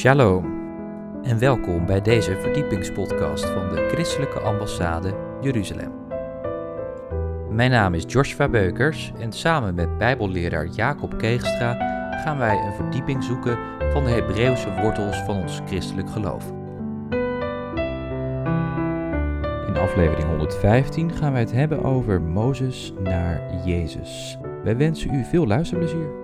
Shalom 0.00 0.44
en 1.22 1.38
welkom 1.38 1.86
bij 1.86 2.00
deze 2.00 2.36
verdiepingspodcast 2.36 3.44
van 3.44 3.68
de 3.68 3.88
Christelijke 3.92 4.40
Ambassade 4.40 5.14
Jeruzalem. 5.40 5.92
Mijn 7.50 7.70
naam 7.70 7.94
is 7.94 8.04
Joshua 8.06 8.48
Beukers 8.48 9.12
en 9.18 9.32
samen 9.32 9.74
met 9.74 9.98
Bijbelleraar 9.98 10.66
Jacob 10.66 11.18
Keegstra 11.18 11.74
gaan 12.24 12.38
wij 12.38 12.56
een 12.56 12.72
verdieping 12.72 13.24
zoeken 13.24 13.58
van 13.92 14.04
de 14.04 14.10
Hebreeuwse 14.10 14.74
wortels 14.82 15.16
van 15.16 15.36
ons 15.36 15.60
christelijk 15.66 16.10
geloof. 16.10 16.52
In 19.66 19.76
aflevering 19.76 20.28
115 20.28 21.12
gaan 21.12 21.32
wij 21.32 21.40
het 21.40 21.52
hebben 21.52 21.84
over 21.84 22.20
Mozes 22.20 22.92
naar 23.02 23.64
Jezus. 23.64 24.38
Wij 24.62 24.76
wensen 24.76 25.14
u 25.14 25.24
veel 25.24 25.46
luisterplezier. 25.46 26.19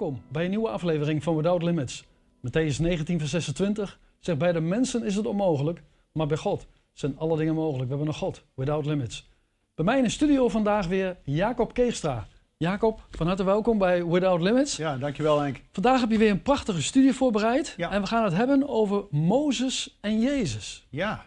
Welkom 0.00 0.22
bij 0.28 0.44
een 0.44 0.50
nieuwe 0.50 0.68
aflevering 0.68 1.22
van 1.22 1.36
Without 1.36 1.62
Limits. 1.62 2.04
Matthäus 2.46 2.76
19, 2.78 3.18
vers 3.18 3.30
26 3.30 3.98
zegt: 4.18 4.38
Bij 4.38 4.52
de 4.52 4.60
mensen 4.60 5.04
is 5.04 5.14
het 5.14 5.26
onmogelijk, 5.26 5.82
maar 6.12 6.26
bij 6.26 6.36
God 6.36 6.66
zijn 6.92 7.18
alle 7.18 7.36
dingen 7.36 7.54
mogelijk. 7.54 7.82
We 7.82 7.88
hebben 7.88 8.06
een 8.06 8.20
God, 8.20 8.44
Without 8.54 8.86
Limits. 8.86 9.28
Bij 9.74 9.84
mij 9.84 9.96
in 9.96 10.02
de 10.02 10.10
studio 10.10 10.48
vandaag 10.48 10.86
weer 10.86 11.16
Jacob 11.24 11.72
Keegstra. 11.72 12.26
Jacob, 12.56 13.06
van 13.10 13.26
harte 13.26 13.44
welkom 13.44 13.78
bij 13.78 14.06
Without 14.06 14.40
Limits. 14.40 14.76
Ja, 14.76 14.96
dankjewel 14.96 15.40
Henk. 15.40 15.62
Vandaag 15.72 16.00
heb 16.00 16.10
je 16.10 16.18
weer 16.18 16.30
een 16.30 16.42
prachtige 16.42 16.82
studie 16.82 17.12
voorbereid. 17.12 17.74
Ja. 17.76 17.90
En 17.90 18.00
we 18.00 18.06
gaan 18.06 18.24
het 18.24 18.34
hebben 18.34 18.68
over 18.68 19.04
Mozes 19.10 19.98
en 20.00 20.20
Jezus. 20.20 20.86
Ja. 20.90 21.26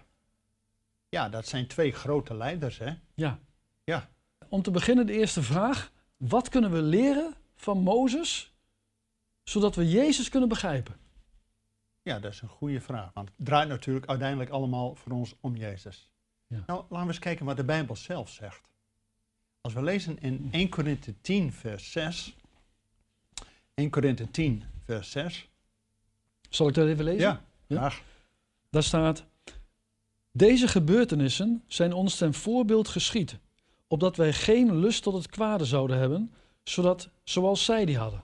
Ja, 1.09 1.29
dat 1.29 1.47
zijn 1.47 1.67
twee 1.67 1.91
grote 1.91 2.35
leiders, 2.35 2.77
hè? 2.77 2.91
Ja. 3.13 3.39
Ja. 3.83 4.09
Om 4.49 4.61
te 4.61 4.71
beginnen 4.71 5.05
de 5.05 5.13
eerste 5.13 5.41
vraag. 5.41 5.91
Wat 6.17 6.49
kunnen 6.49 6.71
we 6.71 6.81
leren 6.81 7.33
van 7.55 7.77
Mozes, 7.77 8.52
zodat 9.43 9.75
we 9.75 9.89
Jezus 9.89 10.29
kunnen 10.29 10.49
begrijpen? 10.49 10.95
Ja, 12.01 12.19
dat 12.19 12.31
is 12.33 12.41
een 12.41 12.47
goede 12.47 12.81
vraag. 12.81 13.13
Want 13.13 13.27
het 13.37 13.45
draait 13.45 13.67
natuurlijk 13.69 14.05
uiteindelijk 14.05 14.49
allemaal 14.49 14.95
voor 14.95 15.11
ons 15.11 15.35
om 15.41 15.55
Jezus. 15.55 16.11
Ja. 16.47 16.63
Nou, 16.67 16.79
laten 16.89 16.99
we 17.07 17.13
eens 17.13 17.19
kijken 17.19 17.45
wat 17.45 17.57
de 17.57 17.63
Bijbel 17.63 17.95
zelf 17.95 18.29
zegt. 18.29 18.61
Als 19.61 19.73
we 19.73 19.83
lezen 19.83 20.21
in 20.21 20.47
1 20.51 20.69
Korinthe 20.69 21.13
10, 21.21 21.53
vers 21.53 21.91
6. 21.91 22.35
1 23.73 23.89
Korinthe 23.89 24.31
10, 24.31 24.63
vers 24.85 25.11
6. 25.11 25.49
Zal 26.49 26.67
ik 26.67 26.73
dat 26.73 26.87
even 26.87 27.03
lezen? 27.03 27.21
Ja, 27.21 27.41
Ja. 27.67 27.77
graag. 27.77 28.01
Daar 28.69 28.83
staat: 28.83 29.25
Deze 30.31 30.67
gebeurtenissen 30.67 31.63
zijn 31.67 31.93
ons 31.93 32.15
ten 32.17 32.33
voorbeeld 32.33 32.87
geschied, 32.87 33.37
opdat 33.87 34.15
wij 34.15 34.33
geen 34.33 34.75
lust 34.75 35.03
tot 35.03 35.13
het 35.13 35.27
kwade 35.27 35.65
zouden 35.65 35.97
hebben, 35.97 36.33
zodat, 36.63 37.09
zoals 37.23 37.65
zij 37.65 37.85
die 37.85 37.97
hadden. 37.97 38.23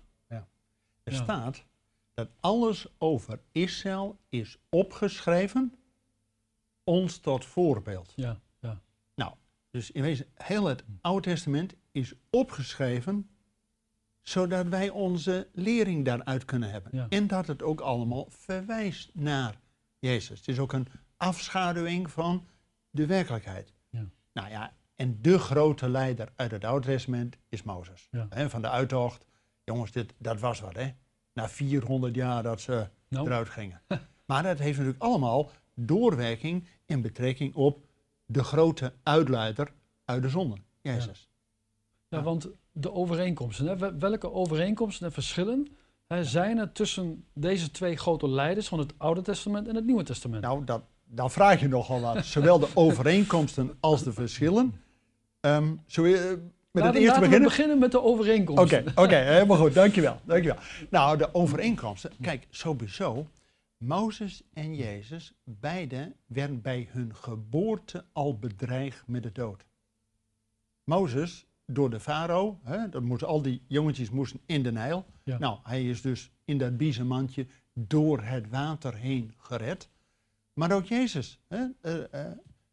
Er 1.09 1.15
Ja. 1.15 1.23
staat 1.23 1.65
dat 2.13 2.29
alles 2.39 2.87
over 2.97 3.39
Israël 3.51 4.19
is 4.29 4.57
opgeschreven, 4.69 5.73
ons 6.83 7.17
tot 7.17 7.45
voorbeeld. 7.45 8.13
Ja, 8.15 8.39
ja, 8.59 8.81
Nou, 9.15 9.33
dus 9.71 9.91
in 9.91 10.01
wezen, 10.01 10.25
heel 10.35 10.65
het 10.65 10.83
Oude 11.01 11.29
Testament 11.29 11.75
is 11.91 12.13
opgeschreven 12.29 13.29
zodat 14.21 14.67
wij 14.67 14.89
onze 14.89 15.47
lering 15.53 16.05
daaruit 16.05 16.45
kunnen 16.45 16.71
hebben. 16.71 16.91
Ja. 16.95 17.05
En 17.09 17.27
dat 17.27 17.47
het 17.47 17.63
ook 17.63 17.79
allemaal 17.79 18.25
verwijst 18.29 19.15
naar 19.15 19.59
Jezus. 19.99 20.37
Het 20.39 20.47
is 20.47 20.59
ook 20.59 20.73
een 20.73 20.87
afschaduwing 21.17 22.11
van 22.11 22.47
de 22.89 23.05
werkelijkheid. 23.05 23.73
Ja. 23.89 24.05
Nou 24.33 24.49
ja, 24.49 24.73
en 24.95 25.21
de 25.21 25.39
grote 25.39 25.89
leider 25.89 26.31
uit 26.35 26.51
het 26.51 26.65
Oude 26.65 26.87
Testament 26.87 27.37
is 27.49 27.63
Mozes. 27.63 28.07
Ja. 28.11 28.49
Van 28.49 28.61
de 28.61 28.69
uittocht. 28.69 29.25
Jongens, 29.69 29.91
dit, 29.91 30.13
dat 30.17 30.39
was 30.39 30.59
wat, 30.59 30.75
hè? 30.75 30.89
Na 31.33 31.49
400 31.49 32.15
jaar 32.15 32.43
dat 32.43 32.61
ze 32.61 32.87
Nou. 33.07 33.25
eruit 33.27 33.49
gingen. 33.49 33.81
maar 34.25 34.43
dat 34.43 34.59
heeft 34.59 34.77
natuurlijk 34.77 35.03
allemaal 35.03 35.49
doorwerking 35.73 36.67
in 36.85 37.01
betrekking 37.01 37.55
op 37.55 37.85
de 38.25 38.43
grote 38.43 38.93
uitleider 39.03 39.71
uit 40.05 40.21
de 40.21 40.29
zonde, 40.29 40.55
Jezus. 40.81 41.29
ja, 42.07 42.21
want 42.21 42.47
de 42.71 42.91
overeenkomsten, 42.93 43.65
hè, 43.65 43.77
wel- 43.77 43.97
welke 43.97 44.31
overeenkomsten 44.31 45.05
en 45.05 45.11
verschillen 45.13 45.67
hè, 46.07 46.23
zijn 46.23 46.57
er 46.57 46.71
tussen 46.71 47.25
deze 47.33 47.71
twee 47.71 47.95
grote 47.97 48.29
leiders 48.29 48.67
van 48.67 48.79
het 48.79 48.93
Oude 48.97 49.21
Testament 49.21 49.67
en 49.67 49.75
het 49.75 49.85
Nieuwe 49.85 50.03
Testament? 50.03 50.41
Nou, 50.43 50.63
dat, 50.63 50.83
dan 51.05 51.31
vraag 51.31 51.59
je 51.59 51.67
nogal 51.67 51.99
wat. 52.01 52.25
Zowel 52.35 52.59
de 52.59 52.69
overeenkomsten 52.73 53.77
als 53.79 54.03
de 54.03 54.13
verschillen. 54.13 54.81
Eh, 55.39 55.67
met 56.83 56.93
laten, 56.93 57.01
het 57.01 57.09
eerste 57.09 57.21
laten 57.29 57.39
we 57.39 57.47
beginnen? 57.47 57.49
beginnen 57.49 57.79
met 57.79 57.91
de 57.91 57.99
Oké, 57.99 58.07
overeenkomsten. 58.07 58.91
oké, 58.95 59.15
helemaal 59.15 59.57
goed. 59.57 59.73
Dankjewel, 59.73 60.19
dankjewel. 60.23 60.57
Nou, 60.89 61.17
de 61.17 61.33
overeenkomsten. 61.33 62.11
Kijk, 62.21 62.47
sowieso. 62.49 63.27
Mozes 63.77 64.43
en 64.53 64.75
Jezus, 64.75 65.33
beide 65.43 66.11
werden 66.25 66.61
bij 66.61 66.87
hun 66.91 67.15
geboorte 67.15 68.05
al 68.13 68.37
bedreigd 68.37 69.03
met 69.07 69.23
de 69.23 69.31
dood. 69.31 69.65
Mozes, 70.83 71.45
door 71.65 71.89
de 71.89 71.99
farao, 71.99 72.59
hè, 72.63 72.89
dat 72.89 73.01
moesten, 73.01 73.27
al 73.27 73.41
die 73.41 73.61
jongetjes 73.67 74.09
moesten 74.09 74.39
in 74.45 74.63
de 74.63 74.71
Nijl. 74.71 75.05
Ja. 75.23 75.37
Nou, 75.37 75.57
hij 75.63 75.83
is 75.89 76.01
dus 76.01 76.31
in 76.45 76.57
dat 76.57 76.77
biezenmandje 76.77 77.45
door 77.73 78.21
het 78.21 78.49
water 78.49 78.95
heen 78.95 79.33
gered. 79.37 79.89
Maar 80.53 80.71
ook 80.71 80.85
Jezus, 80.85 81.39
hè, 81.47 81.65
eh, 81.81 82.13
eh, 82.13 82.31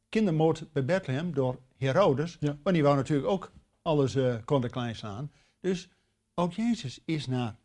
kindermoord 0.08 0.72
bij 0.72 0.84
Bethlehem 0.84 1.34
door 1.34 1.58
Herodes, 1.76 2.36
Ja. 2.40 2.56
want 2.62 2.74
die 2.74 2.84
wou 2.84 2.96
natuurlijk 2.96 3.28
ook 3.28 3.52
alles 3.86 4.14
eh 4.14 4.36
konten 4.44 4.70
klein 4.70 4.96
slaan. 4.96 5.32
Dus 5.60 5.88
ook 6.34 6.52
Jezus 6.52 7.00
is 7.04 7.26
naar, 7.26 7.56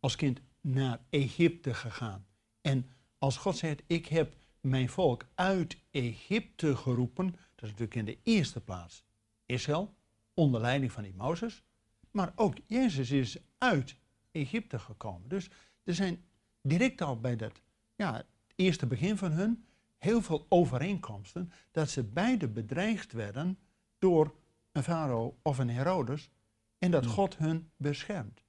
als 0.00 0.16
kind 0.16 0.40
naar 0.60 1.00
Egypte 1.10 1.74
gegaan. 1.74 2.26
En 2.60 2.90
als 3.18 3.36
God 3.36 3.56
zegt, 3.56 3.82
ik 3.86 4.06
heb 4.06 4.34
mijn 4.60 4.88
volk 4.88 5.26
uit 5.34 5.78
Egypte 5.90 6.76
geroepen, 6.76 7.26
dat 7.30 7.64
is 7.64 7.70
natuurlijk 7.70 7.94
in 7.94 8.04
de 8.04 8.18
eerste 8.22 8.60
plaats 8.60 9.04
Israël, 9.46 9.94
onder 10.34 10.60
leiding 10.60 10.92
van 10.92 11.02
die 11.02 11.14
Mozes. 11.14 11.62
Maar 12.10 12.32
ook 12.34 12.56
Jezus 12.66 13.10
is 13.10 13.36
uit 13.58 13.96
Egypte 14.30 14.78
gekomen. 14.78 15.28
Dus 15.28 15.50
er 15.84 15.94
zijn 15.94 16.24
direct 16.62 17.00
al 17.00 17.20
bij 17.20 17.36
dat 17.36 17.62
ja, 17.96 18.14
het 18.14 18.26
eerste 18.54 18.86
begin 18.86 19.16
van 19.16 19.32
hun 19.32 19.64
heel 19.98 20.22
veel 20.22 20.46
overeenkomsten 20.48 21.52
dat 21.70 21.90
ze 21.90 22.04
beide 22.04 22.48
bedreigd 22.48 23.12
werden 23.12 23.58
door 23.98 24.34
een 24.78 24.84
farao 24.84 25.38
of 25.42 25.58
een 25.58 25.70
Herodes 25.70 26.30
en 26.78 26.90
dat 26.90 27.04
Ja. 27.04 27.10
God 27.10 27.36
hun 27.36 27.70
beschermt. 27.76 28.44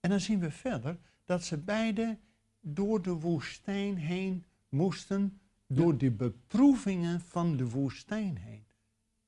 En 0.00 0.10
dan 0.10 0.20
zien 0.20 0.40
we 0.40 0.50
verder 0.50 0.98
dat 1.24 1.44
ze 1.44 1.58
beide 1.58 2.18
door 2.60 3.02
de 3.02 3.10
woestijn 3.10 3.96
heen 3.96 4.44
moesten, 4.68 5.40
door 5.66 5.98
de 5.98 6.10
beproevingen 6.10 7.20
van 7.20 7.56
de 7.56 7.68
woestijn 7.68 8.36
heen. 8.38 8.66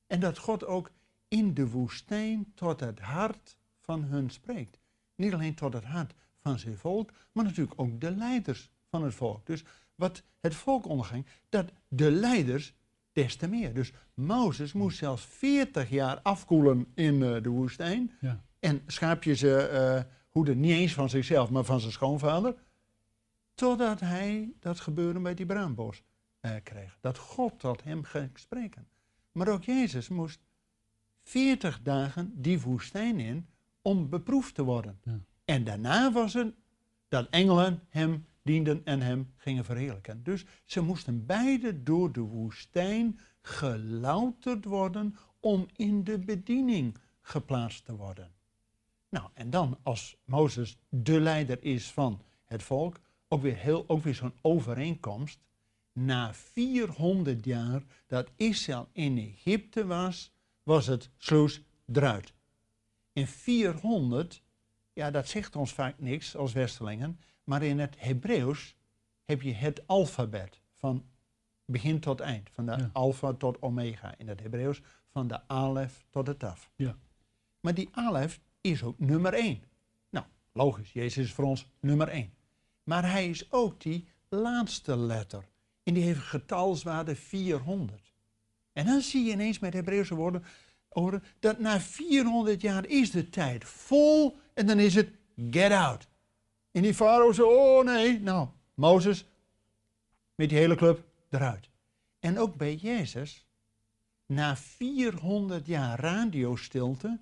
En 0.07 0.19
dat 0.19 0.37
God 0.37 0.65
ook 0.65 0.91
in 1.27 1.53
de 1.53 1.69
woestijn 1.69 2.51
tot 2.55 2.79
het 2.79 2.99
hart 2.99 3.57
van 3.79 4.03
hun 4.03 4.29
spreekt. 4.29 4.79
Niet 5.15 5.33
alleen 5.33 5.55
tot 5.55 5.73
het 5.73 5.83
hart 5.83 6.13
van 6.39 6.59
zijn 6.59 6.77
volk, 6.77 7.11
maar 7.31 7.43
natuurlijk 7.43 7.79
ook 7.79 8.01
de 8.01 8.15
leiders 8.15 8.71
van 8.89 9.03
het 9.03 9.13
volk. 9.13 9.45
Dus 9.45 9.63
wat 9.95 10.23
het 10.39 10.55
volk 10.55 10.85
onderging, 10.85 11.25
dat 11.49 11.71
de 11.87 12.11
leiders 12.11 12.73
des 13.13 13.35
te 13.35 13.47
meer. 13.47 13.73
Dus 13.73 13.93
Mozes 14.13 14.73
moest 14.73 14.97
zelfs 14.97 15.25
40 15.25 15.89
jaar 15.89 16.19
afkoelen 16.21 16.87
in 16.93 17.23
eh, 17.23 17.41
de 17.43 17.49
woestijn. 17.49 18.11
Ja. 18.21 18.43
En 18.59 18.81
schaapjes 18.87 19.43
uh, 19.43 20.01
hoeden 20.29 20.59
niet 20.59 20.71
eens 20.71 20.93
van 20.93 21.09
zichzelf, 21.09 21.49
maar 21.49 21.63
van 21.63 21.79
zijn 21.79 21.91
schoonvader. 21.91 22.55
Totdat 23.53 23.99
hij 23.99 24.53
dat 24.59 24.79
gebeuren 24.79 25.23
bij 25.23 25.33
die 25.33 25.45
braamboos 25.45 26.03
eh, 26.39 26.51
kreeg. 26.63 26.97
Dat 27.01 27.17
God 27.17 27.59
tot 27.59 27.83
hem 27.83 28.03
ging 28.03 28.29
spreken. 28.33 28.87
Maar 29.31 29.47
ook 29.47 29.63
Jezus 29.63 30.09
moest 30.09 30.39
40 31.23 31.81
dagen 31.81 32.31
die 32.41 32.61
woestijn 32.61 33.19
in 33.19 33.47
om 33.81 34.09
beproefd 34.09 34.55
te 34.55 34.63
worden. 34.63 34.99
Ja. 35.03 35.19
En 35.45 35.63
daarna 35.63 36.11
was 36.11 36.33
het 36.33 36.53
dat 37.07 37.27
engelen 37.29 37.81
hem 37.89 38.25
dienden 38.43 38.81
en 38.85 39.01
hem 39.01 39.33
gingen 39.37 39.65
verheerlijken. 39.65 40.23
Dus 40.23 40.45
ze 40.65 40.81
moesten 40.81 41.25
beide 41.25 41.83
door 41.83 42.11
de 42.11 42.21
woestijn 42.21 43.19
gelouterd 43.41 44.65
worden 44.65 45.15
om 45.39 45.67
in 45.75 46.03
de 46.03 46.19
bediening 46.19 46.97
geplaatst 47.21 47.85
te 47.85 47.95
worden. 47.95 48.31
Nou, 49.09 49.29
en 49.33 49.49
dan 49.49 49.77
als 49.83 50.17
Mozes 50.25 50.77
de 50.89 51.19
leider 51.19 51.63
is 51.63 51.91
van 51.91 52.21
het 52.45 52.63
volk, 52.63 52.99
ook 53.27 53.41
weer, 53.41 53.57
heel- 53.57 53.83
ook 53.87 54.03
weer 54.03 54.15
zo'n 54.15 54.33
overeenkomst. 54.41 55.39
Na 55.91 56.33
400 56.33 57.45
jaar 57.45 57.83
dat 58.07 58.31
Israël 58.35 58.89
in 58.91 59.17
Egypte 59.17 59.85
was, 59.85 60.31
was 60.63 60.87
het 60.87 61.09
sluis 61.17 61.61
eruit. 61.93 62.33
In 63.13 63.27
400, 63.27 64.41
ja, 64.93 65.11
dat 65.11 65.27
zegt 65.27 65.55
ons 65.55 65.73
vaak 65.73 65.99
niks 65.99 66.35
als 66.35 66.53
Westerlingen, 66.53 67.19
maar 67.43 67.63
in 67.63 67.79
het 67.79 67.95
Hebreeuws 67.97 68.75
heb 69.23 69.41
je 69.41 69.53
het 69.53 69.87
alfabet 69.87 70.61
van 70.73 71.05
begin 71.65 71.99
tot 71.99 72.19
eind, 72.19 72.49
van 72.51 72.65
de 72.65 72.71
Ja. 72.71 72.89
alfa 72.93 73.33
tot 73.33 73.61
omega 73.61 74.13
in 74.17 74.27
het 74.27 74.39
Hebreeuws, 74.39 74.81
van 75.11 75.27
de 75.27 75.47
alef 75.47 76.05
tot 76.09 76.25
de 76.25 76.37
taf. 76.37 76.71
Ja. 76.75 76.97
Maar 77.59 77.73
die 77.73 77.89
alef 77.91 78.39
is 78.61 78.83
ook 78.83 78.99
nummer 78.99 79.33
één. 79.33 79.63
Nou, 80.09 80.25
logisch, 80.51 80.93
Jezus 80.93 81.25
is 81.25 81.33
voor 81.33 81.45
ons 81.45 81.67
nummer 81.79 82.07
één. 82.07 82.33
Maar 82.83 83.11
hij 83.11 83.29
is 83.29 83.51
ook 83.51 83.81
die 83.81 84.07
laatste 84.29 84.97
letter. 84.97 85.43
En 85.83 85.93
die 85.93 86.03
heeft 86.03 86.19
getalswaarde 86.19 87.15
400. 87.15 88.13
En 88.73 88.85
dan 88.85 89.01
zie 89.01 89.23
je 89.25 89.31
ineens 89.31 89.59
met 89.59 89.73
Hebreeuwse 89.73 90.15
woorden 90.15 90.43
dat 91.39 91.59
na 91.59 91.79
400 91.79 92.61
jaar 92.61 92.85
is 92.87 93.11
de 93.11 93.29
tijd 93.29 93.65
vol 93.65 94.37
en 94.53 94.65
dan 94.65 94.79
is 94.79 94.95
het 94.95 95.09
get 95.49 95.71
out. 95.71 96.07
En 96.73 96.81
die 96.81 96.93
farao 96.93 97.31
zo, 97.31 97.47
oh 97.47 97.85
nee, 97.85 98.19
nou, 98.19 98.47
Mozes 98.73 99.25
met 100.35 100.49
die 100.49 100.57
hele 100.57 100.75
club 100.75 101.03
eruit. 101.29 101.69
En 102.19 102.39
ook 102.39 102.55
bij 102.55 102.75
Jezus, 102.75 103.45
na 104.25 104.55
400 104.55 105.65
jaar 105.65 105.99
radiostilte, 105.99 107.19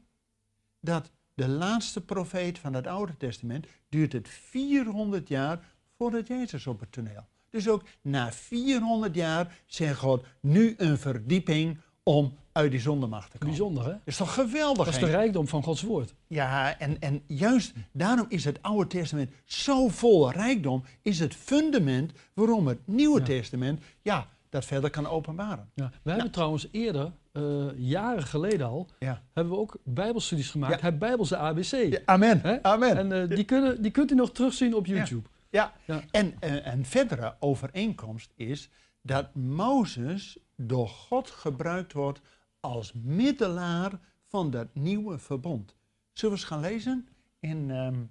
dat 0.79 1.11
de 1.33 1.47
laatste 1.47 2.01
profeet 2.01 2.59
van 2.59 2.73
het 2.73 2.87
Oude 2.87 3.17
Testament, 3.17 3.67
duurt 3.89 4.13
het 4.13 4.29
400 4.29 5.27
jaar 5.27 5.73
voordat 5.97 6.27
Jezus 6.27 6.67
op 6.67 6.79
het 6.79 6.91
toneel. 6.91 7.25
Dus 7.49 7.69
ook 7.69 7.83
na 8.01 8.31
400 8.31 9.15
jaar 9.15 9.61
zegt 9.65 9.99
God, 9.99 10.25
nu 10.39 10.73
een 10.77 10.97
verdieping 10.97 11.77
om 12.03 12.33
uit 12.51 12.71
die 12.71 12.79
zondemacht 12.79 13.31
te 13.31 13.37
komen. 13.37 13.55
Bijzonder, 13.55 13.83
hè? 13.83 13.89
Dat 13.89 13.99
is 14.05 14.17
toch 14.17 14.33
geweldig? 14.33 14.85
Dat 14.85 14.93
is 14.93 14.99
de 14.99 15.05
rijkdom 15.05 15.47
van 15.47 15.63
Gods 15.63 15.81
woord. 15.81 16.13
Ja, 16.27 16.79
en, 16.79 16.99
en 16.99 17.21
juist 17.27 17.73
daarom 17.91 18.25
is 18.29 18.43
het 18.45 18.61
Oude 18.61 18.87
Testament 18.87 19.31
zo 19.45 19.87
vol 19.87 20.31
rijkdom, 20.31 20.83
is 21.01 21.19
het 21.19 21.35
fundament 21.35 22.11
waarom 22.33 22.67
het 22.67 22.79
Nieuwe 22.85 23.19
Ja. 23.19 23.25
Testament, 23.25 23.81
ja, 24.01 24.27
dat 24.49 24.65
verder 24.65 24.89
kan 24.89 25.07
openbaren. 25.07 25.69
Ja. 25.73 25.91
We 26.01 26.11
hebben 26.11 26.31
trouwens 26.31 26.67
eerder, 26.71 27.11
eh, 27.31 27.43
jaren 27.77 28.23
geleden 28.23 28.67
al, 28.67 28.87
Ja. 28.99 29.21
hebben 29.33 29.53
we 29.53 29.59
ook 29.59 29.77
bijbelstudies 29.83 30.49
gemaakt. 30.49 30.79
Ja. 30.81 30.85
Het 30.87 30.99
Bijbelse 30.99 31.37
ABC. 31.37 32.01
amen, 32.05 32.39
Hè? 32.41 32.63
amen. 32.63 32.97
En 32.97 33.11
eh, 33.29 33.35
die, 33.35 33.43
kunnen, 33.45 33.81
die 33.81 33.91
kunt 33.91 34.11
u 34.11 34.15
nog 34.15 34.31
terugzien 34.31 34.75
op 34.75 34.85
YouTube. 34.85 35.27
Ja, 35.49 35.73
Ja. 35.85 36.01
en 36.11 36.33
eh, 36.39 36.65
een 36.73 36.85
verdere 36.85 37.35
overeenkomst 37.39 38.31
is 38.35 38.69
dat 39.01 39.35
Mozes 39.35 40.37
door 40.55 40.89
God 40.89 41.29
gebruikt 41.29 41.93
wordt 41.93 42.21
als 42.59 42.93
middelaar 42.93 43.99
van 44.27 44.51
dat 44.51 44.75
nieuwe 44.75 45.17
verbond. 45.17 45.75
Zullen 46.13 46.35
we 46.35 46.41
eens 46.41 46.49
gaan 46.51 46.59
lezen 46.61 47.07
in 47.39 47.71
ehm, 47.71 48.03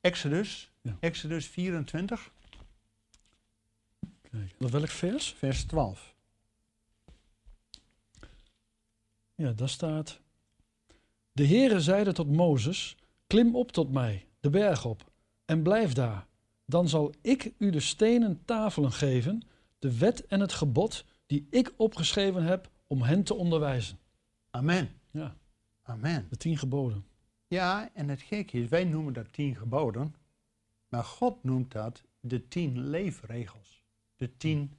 Exodus, 0.00 0.72
Ja. 0.80 0.96
Exodus 1.00 1.46
24, 1.46 2.32
Kijk, 4.30 4.54
dat 4.58 4.70
welk 4.70 4.88
vers? 4.88 5.32
vers 5.32 5.64
12. 5.64 6.14
Ja, 9.34 9.52
daar 9.52 9.68
staat. 9.68 10.20
De 11.32 11.46
Heere 11.46 11.80
zeide 11.80 12.12
tot 12.12 12.30
Mozes: 12.32 12.96
Klim 13.26 13.56
op 13.56 13.72
tot 13.72 13.92
mij, 13.92 14.26
de 14.40 14.50
berg 14.50 14.84
op, 14.84 15.10
en 15.44 15.62
blijf 15.62 15.92
daar. 15.92 16.26
Dan 16.66 16.88
zal 16.88 17.12
ik 17.20 17.52
u 17.58 17.70
de 17.70 17.80
stenen 17.80 18.44
tafelen 18.44 18.92
geven, 18.92 19.42
de 19.84 19.98
wet 19.98 20.26
en 20.26 20.40
het 20.40 20.52
gebod 20.52 21.04
die 21.26 21.46
ik 21.50 21.72
opgeschreven 21.76 22.44
heb 22.44 22.70
om 22.86 23.02
hen 23.02 23.22
te 23.22 23.34
onderwijzen. 23.34 23.98
Amen, 24.50 24.88
Ja, 25.10 25.36
amen. 25.82 26.26
de 26.30 26.36
tien 26.36 26.58
geboden. 26.58 27.06
Ja, 27.46 27.90
en 27.94 28.08
het 28.08 28.22
gekke 28.22 28.58
is, 28.58 28.68
wij 28.68 28.84
noemen 28.84 29.12
dat 29.12 29.32
tien 29.32 29.56
geboden, 29.56 30.14
maar 30.88 31.04
God 31.04 31.44
noemt 31.44 31.72
dat 31.72 32.02
de 32.20 32.48
tien 32.48 32.88
leefregels, 32.88 33.82
de 34.16 34.36
tien 34.36 34.72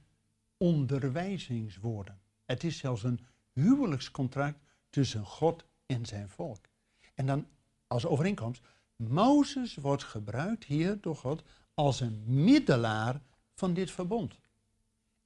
onderwijzingswoorden. 0.56 2.20
Het 2.44 2.64
is 2.64 2.78
zelfs 2.78 3.02
een 3.02 3.20
huwelijkscontract 3.52 4.58
tussen 4.90 5.24
God 5.24 5.64
en 5.86 6.06
zijn 6.06 6.28
volk. 6.28 6.66
En 7.14 7.26
dan 7.26 7.46
als 7.86 8.06
overeenkomst, 8.06 8.62
Mozes 8.96 9.74
wordt 9.74 10.04
gebruikt 10.04 10.64
hier 10.64 11.00
door 11.00 11.16
God 11.16 11.42
als 11.74 12.00
een 12.00 12.22
middelaar 12.26 13.20
van 13.54 13.74
dit 13.74 13.90
verbond. 13.90 14.38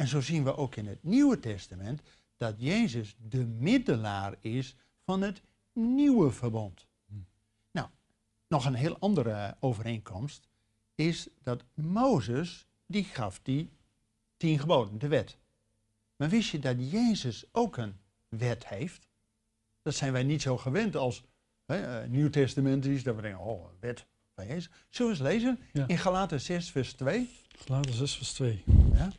En 0.00 0.08
zo 0.08 0.20
zien 0.20 0.44
we 0.44 0.56
ook 0.56 0.76
in 0.76 0.86
het 0.86 1.02
Nieuwe 1.02 1.38
Testament 1.38 2.00
dat 2.36 2.54
Jezus 2.58 3.16
de 3.28 3.46
middelaar 3.46 4.34
is 4.40 4.76
van 5.04 5.20
het 5.22 5.42
nieuwe 5.72 6.30
verbond. 6.30 6.86
Nou, 7.70 7.88
nog 8.48 8.64
een 8.64 8.74
heel 8.74 8.96
andere 8.98 9.56
overeenkomst 9.58 10.48
is 10.94 11.28
dat 11.42 11.64
Mozes, 11.74 12.66
die 12.86 13.04
gaf 13.04 13.40
die 13.42 13.70
tien 14.36 14.58
geboden, 14.58 14.98
de 14.98 15.08
wet. 15.08 15.36
Maar 16.16 16.28
wist 16.28 16.50
je 16.50 16.58
dat 16.58 16.90
Jezus 16.90 17.44
ook 17.52 17.76
een 17.76 17.96
wet 18.28 18.68
heeft? 18.68 19.08
Dat 19.82 19.94
zijn 19.94 20.12
wij 20.12 20.22
niet 20.22 20.42
zo 20.42 20.56
gewend 20.56 20.96
als 20.96 21.22
hè, 21.66 22.02
uh, 22.04 22.08
Nieuwtestamentisch, 22.10 23.02
dat 23.02 23.16
we 23.16 23.22
denken, 23.22 23.40
oh, 23.40 23.64
een 23.70 23.76
wet 23.80 24.06
van 24.34 24.46
Jezus. 24.46 24.70
Zullen 24.90 25.12
we 25.12 25.18
eens 25.18 25.32
lezen 25.32 25.58
Ja. 25.72 25.88
in 25.88 25.98
Galaten 25.98 26.40
6, 26.40 26.70
vers 26.70 26.92
2? 26.92 27.30
Gelaten 27.48 27.92
6, 27.94 28.16
vers 28.16 28.32
2. 28.32 28.64
Ja. 28.94 29.12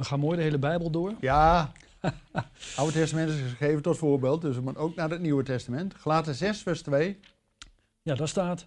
We 0.00 0.06
gaan 0.06 0.20
mooi 0.20 0.36
de 0.36 0.42
hele 0.42 0.58
Bijbel 0.58 0.90
door. 0.90 1.14
Ja, 1.20 1.72
Oude 2.76 2.92
Testament 2.92 3.30
is 3.30 3.40
gegeven 3.40 3.82
tot 3.82 3.98
voorbeeld, 3.98 4.40
dus 4.42 4.54
we 4.56 4.60
moeten 4.62 4.82
ook 4.82 4.94
naar 4.94 5.10
het 5.10 5.20
Nieuwe 5.20 5.42
Testament. 5.42 5.94
Galaten 5.94 6.34
6, 6.34 6.62
vers 6.62 6.82
2. 6.82 7.18
Ja, 8.02 8.14
daar 8.14 8.28
staat: 8.28 8.66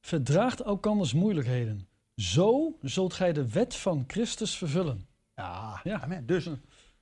Verdraagt 0.00 0.60
elkanders 0.60 1.12
moeilijkheden. 1.12 1.88
Zo 2.16 2.78
zult 2.82 3.14
gij 3.14 3.32
de 3.32 3.48
wet 3.50 3.74
van 3.76 4.04
Christus 4.06 4.56
vervullen. 4.56 5.06
Ja, 5.34 5.80
Ja. 5.84 6.00
amen. 6.00 6.26
Dus 6.26 6.48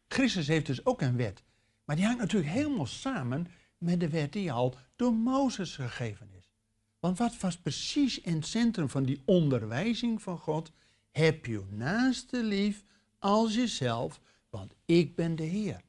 Christus 0.09 0.47
heeft 0.49 0.67
dus 0.67 0.87
ook 0.87 1.01
een 1.01 1.17
wet. 1.17 1.43
Maar 1.85 1.97
die 1.97 2.05
hangt 2.05 2.21
natuurlijk 2.21 2.53
helemaal 2.53 2.87
samen 2.87 3.47
met 3.79 4.01
de 4.01 4.09
wet 4.09 4.33
die 4.33 4.53
al 4.53 4.75
door 4.97 5.13
Mozes 5.15 5.75
gegeven 5.77 6.29
is. 6.39 6.53
Want 6.99 7.19
wat 7.19 7.41
was 7.41 7.57
precies 7.57 8.21
in 8.21 8.35
het 8.35 8.47
centrum 8.47 8.89
van 8.89 9.05
die 9.05 9.23
onderwijzing 9.25 10.23
van 10.23 10.39
God? 10.39 10.73
Heb 11.11 11.47
je 11.47 11.63
naaste 11.71 12.43
lief 12.45 12.85
als 13.25 13.55
jezelf, 13.55 14.21
want 14.51 14.75
ik 14.85 15.17
ben 15.17 15.37
de 15.37 15.43
Heer. 15.43 15.81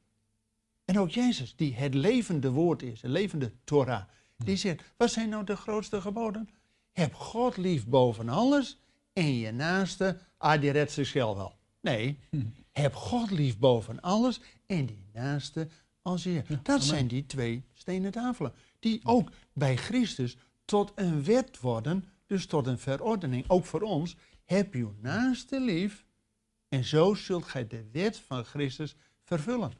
En 0.86 1.00
ook 1.00 1.10
Jezus, 1.10 1.56
die 1.56 1.74
het 1.74 1.94
levende 1.94 2.52
woord 2.52 2.82
is, 2.82 3.02
het 3.02 3.12
levende 3.12 3.52
Torah, 3.64 4.04
die 4.38 4.56
zegt, 4.56 4.84
wat 4.98 5.12
zijn 5.12 5.30
nou 5.30 5.44
de 5.44 5.56
grootste 5.56 6.02
geboden? 6.02 6.50
Heb 6.92 7.14
God 7.14 7.58
lief 7.58 7.88
boven 7.88 8.30
alles 8.30 8.80
en 9.14 9.38
je 9.38 9.52
naaste, 9.52 10.20
ah, 10.38 10.62
die 10.62 10.72
redt 10.72 10.92
zichzelf 10.92 11.38
wel. 11.38 11.56
Nee, 11.82 12.20
heb 12.72 12.94
God 12.94 13.32
lief 13.32 13.58
boven 13.58 14.02
alles 14.02 14.42
en 14.66 14.86
die 14.86 15.06
naaste 15.14 15.68
als 16.02 16.24
je. 16.24 16.44
Dat 16.64 16.84
zijn 16.84 17.08
die 17.08 17.26
twee 17.26 17.64
stenen 17.74 18.12
tafelen, 18.12 18.54
die 18.80 19.00
ook 19.04 19.32
bij 19.54 19.76
Christus 19.76 20.38
tot 20.66 20.92
een 20.96 21.24
wet 21.24 21.60
worden, 21.60 22.06
dus 22.26 22.46
tot 22.46 22.68
een 22.68 22.80
verordening. 22.80 23.44
Ook 23.48 23.66
voor 23.66 23.82
ons, 23.82 24.16
heb 24.46 24.74
je 24.74 24.90
naaste 25.02 25.60
lief 25.60 26.05
en 26.70 26.84
zo 26.84 27.14
zult 27.14 27.46
gij 27.46 27.68
de 27.68 27.90
wet 27.92 28.18
van 28.18 28.46
Christus 28.46 28.96
vervullen. 29.24 29.72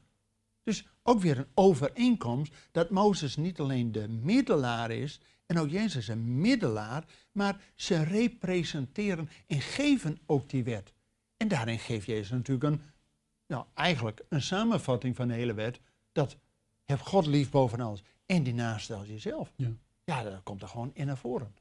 Dus 0.64 0.88
ook 1.04 1.20
weer 1.20 1.38
een 1.38 1.52
overeenkomst 1.54 2.54
dat 2.72 2.90
Mozes 2.90 3.36
niet 3.36 3.60
alleen 3.60 3.92
de 3.92 4.08
middelaar 4.08 4.92
is 4.92 5.20
en 5.46 5.60
ook 5.60 5.70
Jezus 5.70 6.08
een 6.08 6.42
middelaar, 6.42 7.06
maar 7.32 7.62
ze 7.76 8.04
representeren 8.04 9.30
en 9.48 9.62
geven 9.62 10.20
ook 10.26 10.50
die 10.50 10.64
wet. 10.64 10.94
En 11.38 11.48
daarin 11.48 11.80
geeft 11.80 12.06
Jezus 12.06 12.30
natuurlijk 12.30 12.64
een, 12.64 12.82
nou, 13.48 13.66
eigenlijk 13.74 14.26
een 14.30 14.42
samenvatting 14.42 15.16
van 15.16 15.28
de 15.28 15.34
hele 15.34 15.54
wet, 15.54 15.80
dat 16.12 16.38
heb 16.84 17.02
God 17.02 17.26
lief 17.26 17.50
boven 17.50 17.80
alles 17.80 18.04
en 18.26 18.44
die 18.44 18.54
naaste 18.54 18.94
als 18.94 19.08
jezelf. 19.08 19.52
Ja. 19.56 19.72
Ja, 20.06 20.24
dat 20.24 20.44
komt 20.44 20.62
er 20.62 20.68
gewoon 20.68 20.92
in 20.94 21.06
naar 21.06 21.18
voren. 21.18 21.56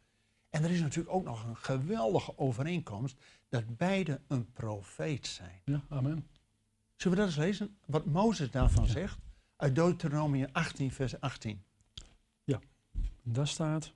En 0.50 0.64
er 0.64 0.70
is 0.70 0.80
natuurlijk 0.80 1.14
ook 1.14 1.24
nog 1.24 1.44
een 1.44 1.56
geweldige 1.56 2.38
overeenkomst 2.38 3.16
dat 3.54 3.76
beide 3.76 4.20
een 4.28 4.52
profeet 4.52 5.26
zijn. 5.26 5.60
Ja, 5.64 5.84
amen. 5.88 6.26
Zullen 6.96 7.18
we 7.18 7.24
dat 7.24 7.34
eens 7.34 7.44
lezen? 7.44 7.76
Wat 7.86 8.04
Mozes 8.04 8.50
daarvan 8.50 8.86
zegt? 8.86 9.18
Uit 9.56 9.74
Deuteronomium 9.74 10.48
18, 10.52 10.92
vers 10.92 11.20
18. 11.20 11.62
Daar 13.26 13.48
staat. 13.48 13.92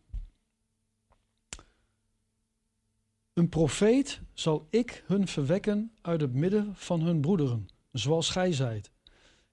Een 3.32 3.48
profeet 3.48 4.20
zal 4.32 4.66
ik 4.70 5.04
hun 5.06 5.28
verwekken 5.28 5.92
uit 6.00 6.20
het 6.20 6.32
midden 6.32 6.76
van 6.76 7.00
hun 7.00 7.20
broederen, 7.20 7.68
zoals 7.92 8.30
gij 8.30 8.52
zijt. 8.52 8.90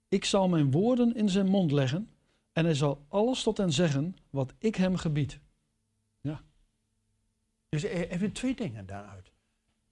Ik 0.07 0.25
zal 0.25 0.49
mijn 0.49 0.71
woorden 0.71 1.15
in 1.15 1.29
zijn 1.29 1.47
mond 1.47 1.71
leggen 1.71 2.09
en 2.51 2.65
hij 2.65 2.73
zal 2.73 3.05
alles 3.07 3.43
tot 3.43 3.57
hen 3.57 3.71
zeggen 3.71 4.15
wat 4.29 4.53
ik 4.57 4.75
hem 4.75 4.95
gebied. 4.95 5.39
Dus 7.69 7.83
e- 7.83 8.07
even 8.07 8.31
twee 8.31 8.55
dingen 8.55 8.85
daaruit. 8.85 9.34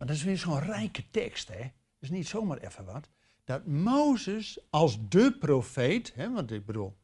Maar 0.03 0.11
dat 0.11 0.21
is 0.21 0.27
weer 0.27 0.37
zo'n 0.37 0.59
rijke 0.59 1.09
tekst, 1.09 1.47
hè? 1.47 1.59
Dat 1.59 1.71
is 1.99 2.09
niet 2.09 2.27
zomaar 2.27 2.57
even 2.57 2.85
wat. 2.85 3.09
Dat 3.43 3.65
Mozes 3.65 4.59
als 4.69 4.97
de 5.09 5.37
profeet, 5.39 6.13
hè, 6.15 6.31
want 6.31 6.51
ik 6.51 6.65
bedoel. 6.65 6.97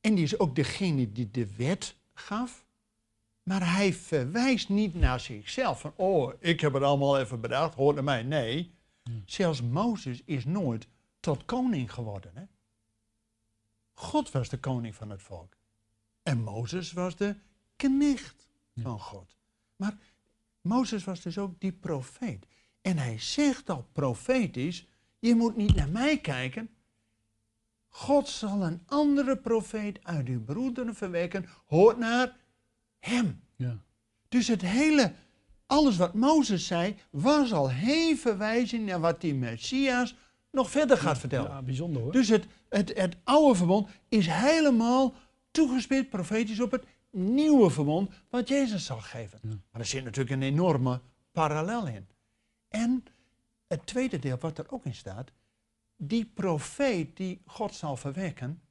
En 0.00 0.14
die 0.14 0.24
is 0.24 0.38
ook 0.38 0.54
degene 0.54 1.12
die 1.12 1.30
de 1.30 1.56
wet 1.56 1.96
gaf. 2.14 2.66
Maar 3.42 3.74
hij 3.74 3.92
verwijst 3.92 4.68
niet 4.68 4.94
naar 4.94 5.20
zichzelf. 5.20 5.80
Van, 5.80 5.92
oh, 5.96 6.32
ik 6.38 6.60
heb 6.60 6.72
het 6.72 6.82
allemaal 6.82 7.18
even 7.18 7.40
bedacht, 7.40 7.74
hoort 7.74 7.94
naar 7.94 8.04
mij. 8.04 8.22
Nee, 8.22 8.74
zelfs 9.24 9.62
Mozes 9.62 10.22
is 10.24 10.44
nooit 10.44 10.88
tot 11.20 11.44
koning 11.44 11.92
geworden. 11.92 12.30
Hè? 12.34 12.44
God 13.92 14.30
was 14.30 14.48
de 14.48 14.58
koning 14.58 14.94
van 14.94 15.10
het 15.10 15.22
volk. 15.22 15.56
En 16.22 16.42
Mozes 16.42 16.92
was 16.92 17.16
de 17.16 17.36
knecht 17.76 18.48
van 18.76 19.00
God. 19.00 19.36
Maar 19.76 19.96
Mozes 20.60 21.04
was 21.04 21.20
dus 21.20 21.38
ook 21.38 21.60
die 21.60 21.72
profeet. 21.72 22.46
En 22.80 22.98
hij 22.98 23.18
zegt 23.18 23.70
al 23.70 23.88
profetisch, 23.92 24.86
je 25.18 25.34
moet 25.34 25.56
niet 25.56 25.74
naar 25.74 25.88
mij 25.88 26.18
kijken. 26.18 26.70
God 27.88 28.28
zal 28.28 28.62
een 28.62 28.82
andere 28.86 29.36
profeet 29.36 29.98
uit 30.02 30.28
uw 30.28 30.44
broederen 30.44 30.94
verwekken. 30.94 31.46
Hoort 31.66 31.98
naar 31.98 32.36
hem. 32.98 33.40
Ja. 33.56 33.78
Dus 34.28 34.48
het 34.48 34.62
hele, 34.62 35.12
alles 35.66 35.96
wat 35.96 36.14
Mozes 36.14 36.66
zei, 36.66 36.96
was 37.10 37.52
al 37.52 37.70
heen 37.70 38.18
verwijzing 38.18 38.86
naar 38.86 39.00
wat 39.00 39.20
die 39.20 39.34
Messias 39.34 40.16
nog 40.50 40.70
verder 40.70 40.96
gaat 40.96 41.18
vertellen. 41.18 41.50
Ja, 41.50 41.62
bijzonder 41.62 42.02
hoor. 42.02 42.12
Dus 42.12 42.28
het, 42.28 42.46
het, 42.68 42.92
het 42.94 43.16
oude 43.24 43.54
verbond 43.54 43.88
is 44.08 44.26
helemaal 44.26 45.14
toegespitst 45.50 46.10
profetisch 46.10 46.60
op 46.60 46.70
het 46.70 46.84
nieuwe 47.10 47.70
verbond 47.70 48.10
wat 48.30 48.48
Jezus 48.48 48.84
zal 48.84 49.00
geven. 49.00 49.40
Maar 49.42 49.80
er 49.80 49.86
zit 49.86 50.04
natuurlijk 50.04 50.36
een 50.36 50.48
enorme 50.48 51.00
parallel 51.32 51.86
in. 51.86 52.08
En 52.68 53.04
het 53.66 53.86
tweede 53.86 54.18
deel 54.18 54.38
wat 54.38 54.58
er 54.58 54.72
ook 54.72 54.84
in 54.84 54.94
staat, 54.94 55.30
die 55.96 56.24
profeet 56.24 57.16
die 57.16 57.42
God 57.46 57.74
zal 57.74 57.96
verwekken, 57.96 58.62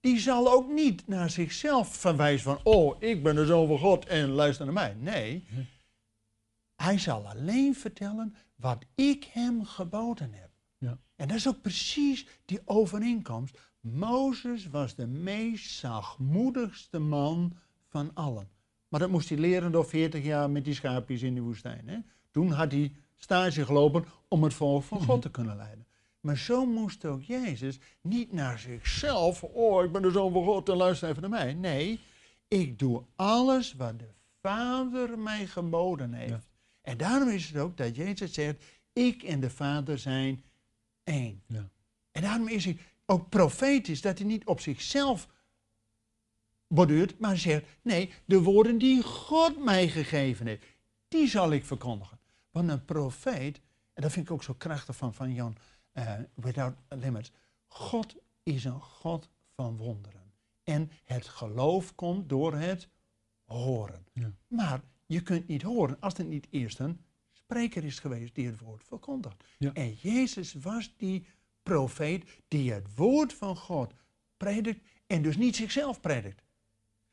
die 0.00 0.18
zal 0.18 0.52
ook 0.52 0.70
niet 0.70 1.06
naar 1.06 1.30
zichzelf 1.30 1.96
verwijzen 1.96 2.44
van, 2.44 2.60
oh, 2.62 3.02
ik 3.02 3.22
ben 3.22 3.34
de 3.34 3.46
zoon 3.46 3.66
van 3.66 3.78
God 3.78 4.06
en 4.06 4.28
luister 4.28 4.64
naar 4.64 4.74
mij. 4.74 4.94
Nee, 4.94 5.46
hij 6.74 6.98
zal 6.98 7.28
alleen 7.28 7.74
vertellen 7.74 8.34
wat 8.54 8.84
ik 8.94 9.24
hem 9.24 9.64
geboden 9.64 10.32
heb. 10.32 10.50
Ja. 10.78 10.98
En 11.16 11.28
dat 11.28 11.36
is 11.36 11.48
ook 11.48 11.60
precies 11.60 12.26
die 12.44 12.60
overeenkomst. 12.64 13.58
Mozes 13.82 14.68
was 14.68 14.94
de 14.94 15.06
meest 15.06 15.70
zachtmoedigste 15.70 16.98
man 16.98 17.56
van 17.88 18.10
allen. 18.14 18.48
Maar 18.88 19.00
dat 19.00 19.10
moest 19.10 19.28
hij 19.28 19.38
leren 19.38 19.72
door 19.72 19.84
40 19.84 20.24
jaar 20.24 20.50
met 20.50 20.64
die 20.64 20.74
schaapjes 20.74 21.22
in 21.22 21.34
de 21.34 21.40
woestijn. 21.40 21.88
Hè? 21.88 21.98
Toen 22.30 22.50
had 22.50 22.72
hij 22.72 22.92
stage 23.16 23.64
gelopen 23.64 24.04
om 24.28 24.42
het 24.42 24.54
volk 24.54 24.82
van 24.82 25.02
God 25.02 25.22
te 25.22 25.30
kunnen 25.30 25.56
leiden. 25.56 25.86
Maar 26.20 26.38
zo 26.38 26.66
moest 26.66 27.04
ook 27.04 27.22
Jezus 27.22 27.78
niet 28.00 28.32
naar 28.32 28.58
zichzelf, 28.58 29.42
oh 29.42 29.84
ik 29.84 29.92
ben 29.92 30.02
de 30.02 30.10
zoon 30.10 30.32
van 30.32 30.44
God 30.44 30.68
en 30.68 30.76
luister 30.76 31.08
even 31.08 31.20
naar 31.20 31.30
mij. 31.30 31.54
Nee, 31.54 32.00
ik 32.48 32.78
doe 32.78 33.02
alles 33.16 33.74
wat 33.74 33.98
de 33.98 34.10
Vader 34.40 35.18
mij 35.18 35.46
geboden 35.46 36.12
heeft. 36.12 36.30
Ja. 36.30 36.42
En 36.82 36.96
daarom 36.96 37.28
is 37.28 37.48
het 37.48 37.56
ook 37.56 37.76
dat 37.76 37.96
Jezus 37.96 38.32
zegt, 38.32 38.64
ik 38.92 39.22
en 39.22 39.40
de 39.40 39.50
Vader 39.50 39.98
zijn 39.98 40.44
één. 41.04 41.42
Ja. 41.46 41.70
En 42.10 42.22
daarom 42.22 42.48
is 42.48 42.64
hij 42.64 42.78
ook 43.12 43.28
profetisch 43.28 44.00
dat 44.00 44.18
hij 44.18 44.26
niet 44.26 44.46
op 44.46 44.60
zichzelf 44.60 45.28
borduurt, 46.66 47.18
maar 47.18 47.36
zegt, 47.36 47.64
nee, 47.82 48.12
de 48.24 48.42
woorden 48.42 48.78
die 48.78 49.02
God 49.02 49.64
mij 49.64 49.88
gegeven 49.88 50.46
heeft, 50.46 50.64
die 51.08 51.28
zal 51.28 51.52
ik 51.52 51.64
verkondigen. 51.64 52.18
Want 52.50 52.68
een 52.68 52.84
profeet, 52.84 53.60
en 53.92 54.02
dat 54.02 54.12
vind 54.12 54.26
ik 54.26 54.32
ook 54.32 54.42
zo 54.42 54.54
krachtig 54.54 54.96
van, 54.96 55.14
van 55.14 55.34
Jan 55.34 55.56
eh, 55.92 56.12
Without 56.34 56.76
Limits, 56.88 57.32
God 57.66 58.16
is 58.42 58.64
een 58.64 58.80
God 58.80 59.28
van 59.54 59.76
wonderen. 59.76 60.32
En 60.64 60.90
het 61.04 61.28
geloof 61.28 61.94
komt 61.94 62.28
door 62.28 62.54
het 62.54 62.88
horen. 63.44 64.06
Ja. 64.12 64.32
Maar 64.46 64.80
je 65.06 65.20
kunt 65.20 65.48
niet 65.48 65.62
horen 65.62 65.96
als 66.00 66.14
er 66.14 66.24
niet 66.24 66.46
eerst 66.50 66.78
een 66.78 67.00
spreker 67.32 67.84
is 67.84 67.98
geweest 67.98 68.34
die 68.34 68.46
het 68.46 68.58
woord 68.58 68.84
verkondigt. 68.84 69.44
Ja. 69.58 69.72
En 69.72 69.92
Jezus 69.92 70.52
was 70.52 70.94
die 70.96 71.26
profeet 71.62 72.24
die 72.48 72.72
het 72.72 72.86
woord 72.94 73.32
van 73.32 73.56
God 73.56 73.92
predikt 74.36 74.80
en 75.06 75.22
dus 75.22 75.36
niet 75.36 75.56
zichzelf 75.56 76.00
predikt. 76.00 76.42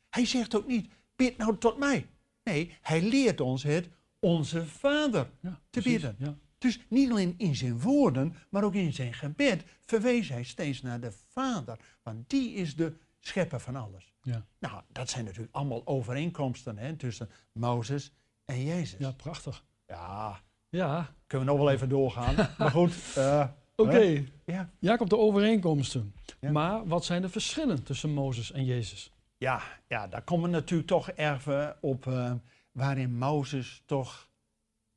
Hij 0.09 0.25
zegt 0.25 0.55
ook 0.55 0.67
niet, 0.67 0.91
bid 1.15 1.37
nou 1.37 1.57
tot 1.57 1.77
mij. 1.77 2.07
Nee, 2.43 2.77
hij 2.81 3.01
leert 3.01 3.41
ons 3.41 3.63
het 3.63 3.89
onze 4.19 4.65
Vader 4.65 5.29
Ja, 5.39 5.59
te 5.69 5.81
bidden. 5.81 6.15
Ja. 6.19 6.35
Dus 6.57 6.79
niet 6.89 7.09
alleen 7.11 7.33
in 7.37 7.55
zijn 7.55 7.81
woorden, 7.81 8.35
maar 8.49 8.63
ook 8.63 8.73
in 8.73 8.93
zijn 8.93 9.13
gebed 9.13 9.63
verwees 9.85 10.29
hij 10.29 10.43
steeds 10.43 10.81
naar 10.81 10.99
de 10.99 11.11
Vader. 11.11 11.79
Want 12.03 12.29
die 12.29 12.53
is 12.53 12.75
de 12.75 12.93
schepper 13.19 13.59
van 13.59 13.75
alles. 13.75 14.13
Ja. 14.21 14.45
Nou, 14.59 14.81
dat 14.91 15.09
zijn 15.09 15.25
natuurlijk 15.25 15.55
allemaal 15.55 15.81
overeenkomsten 15.87 16.77
hè, 16.77 16.95
tussen 16.95 17.29
Mozes 17.51 18.11
en 18.45 18.63
Jezus. 18.63 18.99
ja, 18.99 19.11
prachtig. 19.11 19.65
Ja, 19.87 20.41
Ja, 20.69 21.13
kunnen 21.27 21.47
we 21.47 21.53
nog 21.53 21.61
wel 21.63 21.71
even 21.73 21.89
doorgaan. 21.89 22.35
maar 22.57 22.71
goed. 22.71 22.93
eh, 23.15 23.47
oké. 23.79 24.23
Ja. 24.45 24.69
Jacob, 24.79 25.09
de 25.09 25.17
overeenkomsten. 25.17 26.13
Ja. 26.39 26.51
Maar 26.51 26.87
wat 26.87 27.05
zijn 27.05 27.21
de 27.21 27.29
verschillen 27.29 27.83
tussen 27.83 28.09
Mozes 28.09 28.51
en 28.51 28.65
Jezus? 28.65 29.11
Ja, 29.37 29.61
ja, 29.87 30.07
daar 30.07 30.21
komen 30.21 30.49
we 30.49 30.55
natuurlijk 30.55 30.89
toch 30.89 31.11
even 31.11 31.77
op 31.81 32.07
eh, 32.07 32.33
waarin 32.71 33.17
Mozes 33.17 33.83
toch 33.85 34.29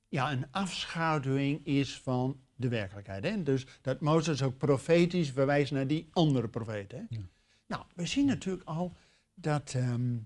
ja, 0.08 0.32
een 0.32 0.46
afschaduwing 0.50 1.66
is 1.66 1.98
van 1.98 2.40
de 2.56 2.68
werkelijkheid. 2.68 3.24
Hè? 3.24 3.42
Dus 3.42 3.66
dat 3.82 4.00
Mozes 4.00 4.42
ook 4.42 4.58
profetisch 4.58 5.30
verwijst 5.30 5.72
naar 5.72 5.86
die 5.86 6.08
andere 6.12 6.48
profeten. 6.48 6.98
Hè? 6.98 7.16
Ja. 7.16 7.22
Nou, 7.66 7.82
we 7.94 8.06
zien 8.06 8.26
natuurlijk 8.26 8.68
al 8.68 8.96
dat 9.34 9.74
ehm, 9.74 10.16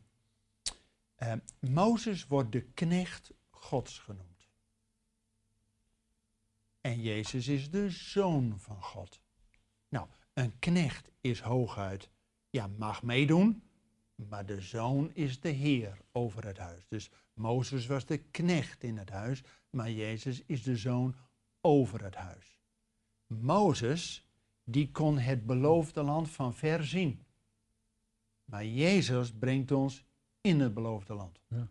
eh, 1.14 1.32
Mozes 1.60 2.26
wordt 2.26 2.52
de 2.52 2.60
knecht 2.60 3.32
Gods 3.50 3.98
genoemd. 3.98 4.25
En 6.87 7.00
Jezus 7.00 7.49
is 7.49 7.71
de 7.71 7.90
zoon 7.90 8.55
van 8.59 8.83
God. 8.83 9.21
Nou, 9.88 10.09
een 10.33 10.59
knecht 10.59 11.11
is 11.21 11.40
hooguit, 11.40 12.11
ja, 12.50 12.66
mag 12.66 13.02
meedoen, 13.02 13.62
maar 14.14 14.47
de 14.47 14.61
zoon 14.61 15.11
is 15.14 15.40
de 15.40 15.49
heer 15.49 15.99
over 16.12 16.47
het 16.47 16.59
huis. 16.59 16.87
Dus 16.88 17.11
Mozes 17.35 17.87
was 17.87 18.07
de 18.07 18.19
knecht 18.19 18.83
in 18.83 18.97
het 18.97 19.11
huis, 19.11 19.43
maar 19.71 19.90
Jezus 19.90 20.43
is 20.45 20.62
de 20.62 20.76
zoon 20.76 21.16
over 21.61 22.05
het 22.05 22.14
huis. 22.14 22.59
Mozes, 23.26 24.28
die 24.64 24.90
kon 24.90 25.19
het 25.19 25.47
beloofde 25.47 26.02
land 26.02 26.31
van 26.31 26.55
ver 26.55 26.85
zien. 26.85 27.26
Maar 28.45 28.66
Jezus 28.66 29.33
brengt 29.33 29.71
ons 29.71 30.05
in 30.40 30.61
het 30.61 30.75
beloofde 30.75 31.14
land. 31.14 31.40
Ja. 31.49 31.69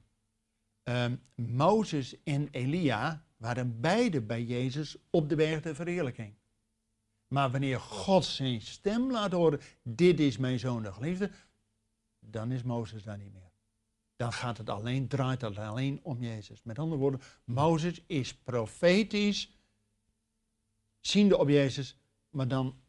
Ehm, 0.86 1.16
Mozes 1.36 2.24
en 2.24 2.48
Elia 2.52 3.24
waren 3.38 3.82
beide 3.82 4.22
bij 4.22 4.44
Jezus 4.44 4.98
op 5.10 5.30
de 5.30 5.36
berg 5.36 5.62
der 5.62 5.76
verheerlijking. 5.76 6.34
Maar 7.28 7.52
wanneer 7.52 7.80
God 7.80 8.26
zijn 8.26 8.62
stem 8.62 9.12
laat 9.12 9.32
horen, 9.32 9.60
dit 9.84 10.20
is 10.20 10.38
mijn 10.38 10.60
zoon 10.60 10.84
de 10.84 10.94
geliefde, 10.94 11.32
dan 12.20 12.52
is 12.52 12.64
Mozes 12.64 13.04
daar 13.04 13.18
niet 13.18 13.34
meer. 13.34 13.52
Dan 14.16 14.34
gaat 14.34 14.58
het 14.58 14.70
alleen, 14.70 15.08
draait 15.08 15.42
het 15.42 15.58
alleen 15.58 16.00
om 16.04 16.22
Jezus. 16.24 16.64
Met 16.64 16.80
andere 16.80 17.02
woorden, 17.02 17.22
Mozes 17.44 18.02
is 18.06 18.36
profetisch, 18.36 19.58
ziende 21.00 21.38
op 21.38 21.50
Jezus, 21.50 21.98
maar 22.30 22.48
dan 22.48 22.80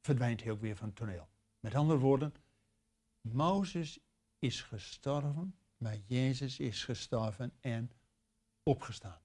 verdwijnt 0.00 0.42
hij 0.42 0.52
ook 0.52 0.60
weer 0.60 0.76
van 0.76 0.86
het 0.86 0.96
toneel. 0.96 1.28
Met 1.60 1.74
andere 1.74 1.98
woorden, 1.98 2.34
Mozes 3.20 3.98
is 4.38 4.62
gestorven, 4.62 5.54
maar 5.76 5.96
Jezus 6.06 6.58
is 6.58 6.84
gestorven 6.84 7.52
en 7.60 7.90
opgestaan. 8.62 9.20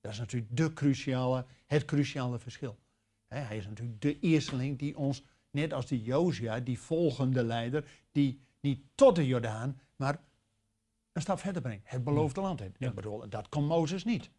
Dat 0.00 0.12
is 0.12 0.18
natuurlijk 0.18 0.56
de 0.56 0.72
cruciale, 0.72 1.46
het 1.66 1.84
cruciale 1.84 2.38
verschil. 2.38 2.78
Hij 3.26 3.56
is 3.56 3.66
natuurlijk 3.66 4.00
de 4.00 4.18
eersteling 4.18 4.78
die 4.78 4.96
ons, 4.96 5.22
net 5.50 5.72
als 5.72 5.86
de 5.86 6.02
Josia, 6.02 6.60
die 6.60 6.78
volgende 6.78 7.44
leider, 7.44 7.90
die 8.12 8.40
niet 8.60 8.82
tot 8.94 9.16
de 9.16 9.26
Jordaan, 9.26 9.80
maar 9.96 10.20
een 11.12 11.22
stap 11.22 11.38
verder 11.38 11.62
brengt. 11.62 11.90
Het 11.90 12.04
beloofde 12.04 12.40
land 12.40 12.60
in. 12.60 12.74
Ja. 12.78 12.88
Ik 12.88 12.94
bedoel, 12.94 13.28
dat 13.28 13.48
kon 13.48 13.66
Mozes 13.66 14.04
niet. 14.04 14.30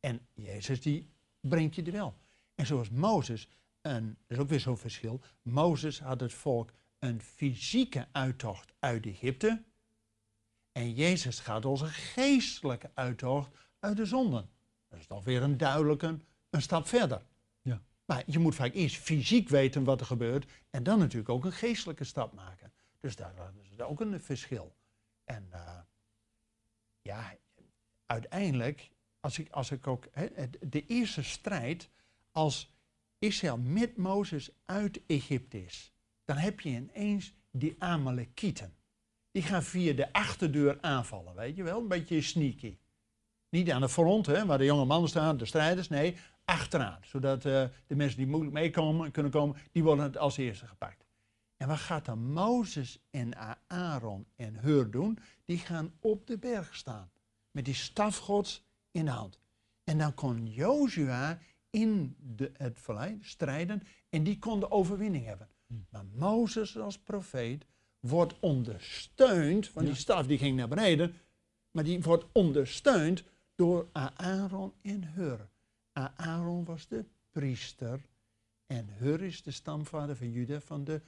En 0.00 0.26
Jezus 0.32 0.80
die 0.80 1.10
brengt 1.40 1.74
je 1.74 1.82
er 1.82 1.92
wel. 1.92 2.14
En 2.54 2.66
zoals 2.66 2.90
Mozes, 2.90 3.48
een, 3.80 4.06
dat 4.26 4.36
is 4.36 4.38
ook 4.38 4.48
weer 4.48 4.60
zo'n 4.60 4.78
verschil. 4.78 5.20
Mozes 5.42 6.00
had 6.00 6.20
het 6.20 6.32
volk 6.32 6.72
een 6.98 7.20
fysieke 7.20 8.08
uittocht 8.12 8.72
uit 8.78 9.06
Egypte. 9.06 9.62
En 10.72 10.92
Jezus 10.92 11.40
gaat 11.40 11.64
ons 11.64 11.80
een 11.80 11.88
geestelijke 11.88 12.90
uittocht 12.94 13.50
uit 13.78 13.96
de 13.96 14.06
zonden. 14.06 14.50
Dat 14.88 14.98
is 14.98 15.06
dan 15.06 15.22
weer 15.22 15.42
een 15.42 15.56
duidelijke 15.56 16.18
een 16.50 16.62
stap 16.62 16.86
verder. 16.86 17.22
Ja. 17.62 17.82
Maar 18.04 18.22
je 18.26 18.38
moet 18.38 18.54
vaak 18.54 18.74
eerst 18.74 18.96
fysiek 18.96 19.48
weten 19.48 19.84
wat 19.84 20.00
er 20.00 20.06
gebeurt 20.06 20.50
en 20.70 20.82
dan 20.82 20.98
natuurlijk 20.98 21.28
ook 21.28 21.44
een 21.44 21.52
geestelijke 21.52 22.04
stap 22.04 22.32
maken. 22.32 22.72
Dus 23.00 23.16
daar 23.16 23.34
is 23.70 23.80
ook 23.80 24.00
een 24.00 24.20
verschil. 24.20 24.76
En 25.24 25.46
eh, 25.50 25.78
ja, 27.02 27.34
uiteindelijk, 28.06 28.90
als 29.20 29.38
ik, 29.38 29.50
als 29.50 29.70
ik 29.70 29.86
ook, 29.86 30.08
de 30.60 30.86
eerste 30.86 31.22
strijd, 31.22 31.88
als 32.30 32.74
Israël 33.18 33.58
met 33.58 33.96
Mozes 33.96 34.50
uit 34.64 35.00
Egypte 35.06 35.64
is, 35.64 35.92
dan 36.24 36.36
heb 36.36 36.60
je 36.60 36.68
ineens 36.68 37.34
die 37.50 37.74
Amalekieten. 37.78 38.76
Die 39.32 39.42
gaan 39.42 39.62
via 39.62 39.92
de 39.92 40.12
achterdeur 40.12 40.78
aanvallen, 40.80 41.34
weet 41.34 41.56
je 41.56 41.62
wel, 41.62 41.80
een 41.80 41.88
beetje 41.88 42.22
sneaky. 42.22 42.78
Niet 43.48 43.70
aan 43.70 43.80
de 43.80 43.88
front, 43.88 44.26
hè, 44.26 44.46
waar 44.46 44.58
de 44.58 44.64
jonge 44.64 44.84
mannen 44.84 45.08
staan, 45.08 45.36
de 45.36 45.44
strijders, 45.44 45.88
nee, 45.88 46.16
achteraan. 46.44 46.98
Zodat 47.04 47.44
eh, 47.44 47.64
de 47.86 47.96
mensen 47.96 48.18
die 48.18 48.26
moeilijk 48.26 48.52
meekomen 48.52 49.10
kunnen 49.10 49.32
komen, 49.32 49.56
die 49.72 49.82
worden 49.82 50.04
het 50.04 50.16
als 50.16 50.36
eerste 50.36 50.66
gepakt. 50.66 51.04
En 51.56 51.68
wat 51.68 51.78
gaat 51.78 52.04
dan 52.04 52.32
Mozes 52.32 52.98
en 53.10 53.58
Aaron 53.66 54.26
en 54.36 54.58
Hur 54.60 54.90
doen? 54.90 55.18
Die 55.44 55.58
gaan 55.58 55.92
op 56.00 56.26
de 56.26 56.38
berg 56.38 56.76
staan. 56.76 57.10
Met 57.50 57.64
die 57.64 57.74
staf 57.74 58.18
gods 58.18 58.64
in 58.90 59.04
de 59.04 59.10
hand. 59.10 59.38
En 59.84 59.98
dan 59.98 60.14
kon 60.14 60.46
Jozua 60.46 61.38
in 61.70 62.16
de, 62.18 62.52
het 62.56 62.78
vallei 62.78 63.18
strijden 63.20 63.82
en 64.08 64.22
die 64.22 64.38
kon 64.38 64.60
de 64.60 64.70
overwinning 64.70 65.24
hebben. 65.24 65.48
Maar 65.90 66.04
Mozes 66.04 66.78
als 66.78 66.98
profeet 66.98 67.66
wordt 68.02 68.40
ondersteund, 68.40 69.72
want 69.72 69.86
die 69.86 69.96
staf 69.96 70.26
die 70.26 70.38
ging 70.38 70.56
naar 70.56 70.68
beneden, 70.68 71.14
maar 71.70 71.84
die 71.84 72.02
wordt 72.02 72.24
ondersteund 72.32 73.24
door 73.54 73.88
Aaron 73.92 74.72
en 74.82 75.12
Hur. 75.14 75.48
Aaron 76.16 76.64
was 76.64 76.88
de 76.88 77.04
priester 77.30 78.00
en 78.66 78.88
Hur 78.98 79.22
is 79.22 79.42
de 79.42 79.50
stamvader 79.50 80.16
van 80.16 80.30
Juda 80.30 80.60
van 80.60 80.84
de 80.84 81.02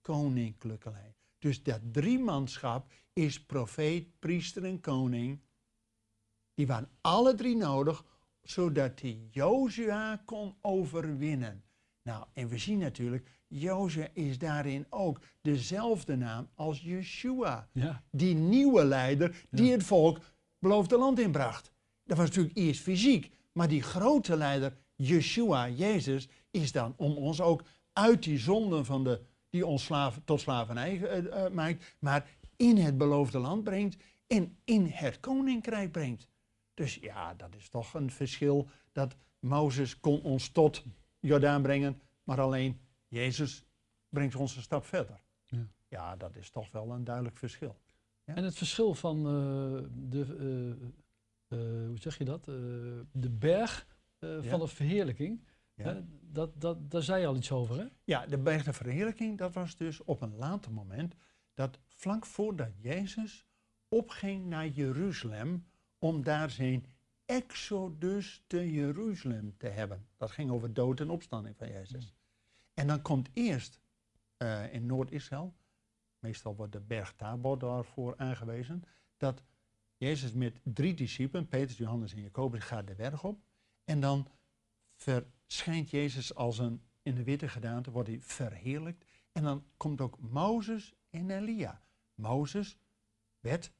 koninklijke 0.00 0.90
lijn. 0.90 1.14
Dus 1.38 1.62
dat 1.62 1.80
driemanschap 1.92 2.92
is 3.12 3.44
profeet, 3.44 4.18
priester 4.18 4.64
en 4.64 4.80
koning. 4.80 5.40
Die 6.54 6.66
waren 6.66 6.90
alle 7.00 7.34
drie 7.34 7.56
nodig, 7.56 8.04
zodat 8.42 9.00
hij 9.00 9.28
Jozua 9.30 10.22
kon 10.24 10.54
overwinnen. 10.60 11.64
Nou, 12.02 12.26
en 12.32 12.48
we 12.48 12.58
zien 12.58 12.78
natuurlijk, 12.78 13.28
Jozua 13.52 14.08
is 14.12 14.38
daarin 14.38 14.86
ook 14.90 15.20
dezelfde 15.40 16.16
naam 16.16 16.48
als 16.54 16.80
Yeshua. 16.80 17.68
Ja. 17.72 18.02
Die 18.10 18.34
nieuwe 18.34 18.84
leider 18.84 19.46
die 19.50 19.72
het 19.72 19.82
volk 19.82 20.20
beloofde 20.58 20.98
land 20.98 21.18
inbracht. 21.18 21.72
Dat 22.04 22.16
was 22.16 22.26
natuurlijk 22.26 22.56
eerst 22.56 22.80
fysiek, 22.80 23.30
maar 23.52 23.68
die 23.68 23.82
grote 23.82 24.36
leider, 24.36 24.76
Yeshua, 24.94 25.68
Jezus, 25.68 26.28
is 26.50 26.72
dan 26.72 26.94
om 26.96 27.16
ons 27.16 27.40
ook 27.40 27.62
uit 27.92 28.22
die 28.22 28.38
zonden 28.38 28.84
van 28.84 29.04
de, 29.04 29.20
die 29.50 29.66
ons 29.66 29.84
slaven, 29.84 30.24
tot 30.24 30.40
slavernij 30.40 30.96
uh, 30.96 31.16
uh, 31.16 31.48
maakt, 31.48 31.96
maar 31.98 32.28
in 32.56 32.76
het 32.76 32.98
beloofde 32.98 33.38
land 33.38 33.64
brengt 33.64 33.96
en 34.26 34.56
in 34.64 34.86
het 34.86 35.20
koninkrijk 35.20 35.92
brengt. 35.92 36.28
Dus 36.74 36.94
ja, 36.94 37.34
dat 37.34 37.54
is 37.56 37.68
toch 37.68 37.94
een 37.94 38.10
verschil 38.10 38.68
dat 38.92 39.16
Mozes 39.38 40.00
kon 40.00 40.22
ons 40.22 40.48
tot 40.48 40.84
Jordaan 41.20 41.62
brengen, 41.62 42.00
maar 42.24 42.40
alleen 42.40 42.80
Jezus 43.10 43.64
brengt 44.08 44.34
ons 44.34 44.56
een 44.56 44.62
stap 44.62 44.84
verder. 44.84 45.20
Ja, 45.46 45.66
ja 45.88 46.16
dat 46.16 46.36
is 46.36 46.50
toch 46.50 46.70
wel 46.70 46.90
een 46.90 47.04
duidelijk 47.04 47.36
verschil. 47.36 47.80
Ja? 48.24 48.34
En 48.34 48.44
het 48.44 48.56
verschil 48.56 48.94
van 48.94 49.16
uh, 49.16 49.84
de, 49.92 50.26
uh, 51.50 51.58
uh, 51.58 51.86
hoe 51.86 51.98
zeg 51.98 52.18
je 52.18 52.24
dat, 52.24 52.44
de 53.12 53.30
berg 53.30 53.86
ja. 54.18 54.42
van 54.42 54.60
de 54.60 54.66
verheerlijking, 54.66 55.44
hè, 55.74 56.00
dat, 56.20 56.60
dat, 56.60 56.90
daar 56.90 57.02
zei 57.02 57.20
je 57.20 57.26
al 57.26 57.36
iets 57.36 57.52
over 57.52 57.78
hè? 57.78 57.86
Ja, 58.04 58.26
de 58.26 58.38
berg 58.38 58.64
der 58.64 58.74
verheerlijking, 58.74 59.38
dat 59.38 59.52
was 59.52 59.76
dus 59.76 60.04
op 60.04 60.20
een 60.20 60.36
later 60.36 60.72
moment, 60.72 61.14
dat 61.54 61.78
vlak 61.88 62.26
voordat 62.26 62.70
Jezus 62.76 63.46
opging 63.88 64.46
naar 64.46 64.68
Jeruzalem, 64.68 65.66
om 65.98 66.22
daar 66.22 66.50
zijn 66.50 66.86
exodus 67.24 68.44
te 68.46 68.72
Jeruzalem 68.72 69.56
te 69.56 69.66
hebben. 69.66 70.06
Dat 70.16 70.30
ging 70.30 70.50
over 70.50 70.74
dood 70.74 71.00
en 71.00 71.10
opstanding 71.10 71.56
van 71.56 71.68
Jezus. 71.68 72.14
En 72.80 72.86
dan 72.86 73.02
komt 73.02 73.28
eerst 73.32 73.80
uh, 74.38 74.72
in 74.74 74.86
Noord-Israël, 74.86 75.54
meestal 76.18 76.56
wordt 76.56 76.72
de 76.72 76.80
berg 76.80 77.12
Tabor 77.16 77.58
daarvoor 77.58 78.16
aangewezen, 78.16 78.84
dat 79.16 79.42
Jezus 79.96 80.32
met 80.32 80.60
drie 80.62 80.94
discipelen, 80.94 81.48
Petrus, 81.48 81.76
Johannes 81.76 82.12
en 82.12 82.20
Jacobus, 82.20 82.64
gaat 82.64 82.86
de 82.86 82.94
berg 82.94 83.24
op. 83.24 83.42
En 83.84 84.00
dan 84.00 84.28
verschijnt 84.94 85.90
Jezus 85.90 86.34
als 86.34 86.58
een, 86.58 86.82
in 87.02 87.14
de 87.14 87.24
witte 87.24 87.48
gedaante, 87.48 87.90
wordt 87.90 88.08
hij 88.08 88.20
verheerlijkt. 88.20 89.04
En 89.32 89.42
dan 89.42 89.64
komt 89.76 90.00
ook 90.00 90.18
Mozes 90.20 90.94
en 91.10 91.30
Elia. 91.30 91.82
Mozes 92.14 92.78
werd 93.40 93.72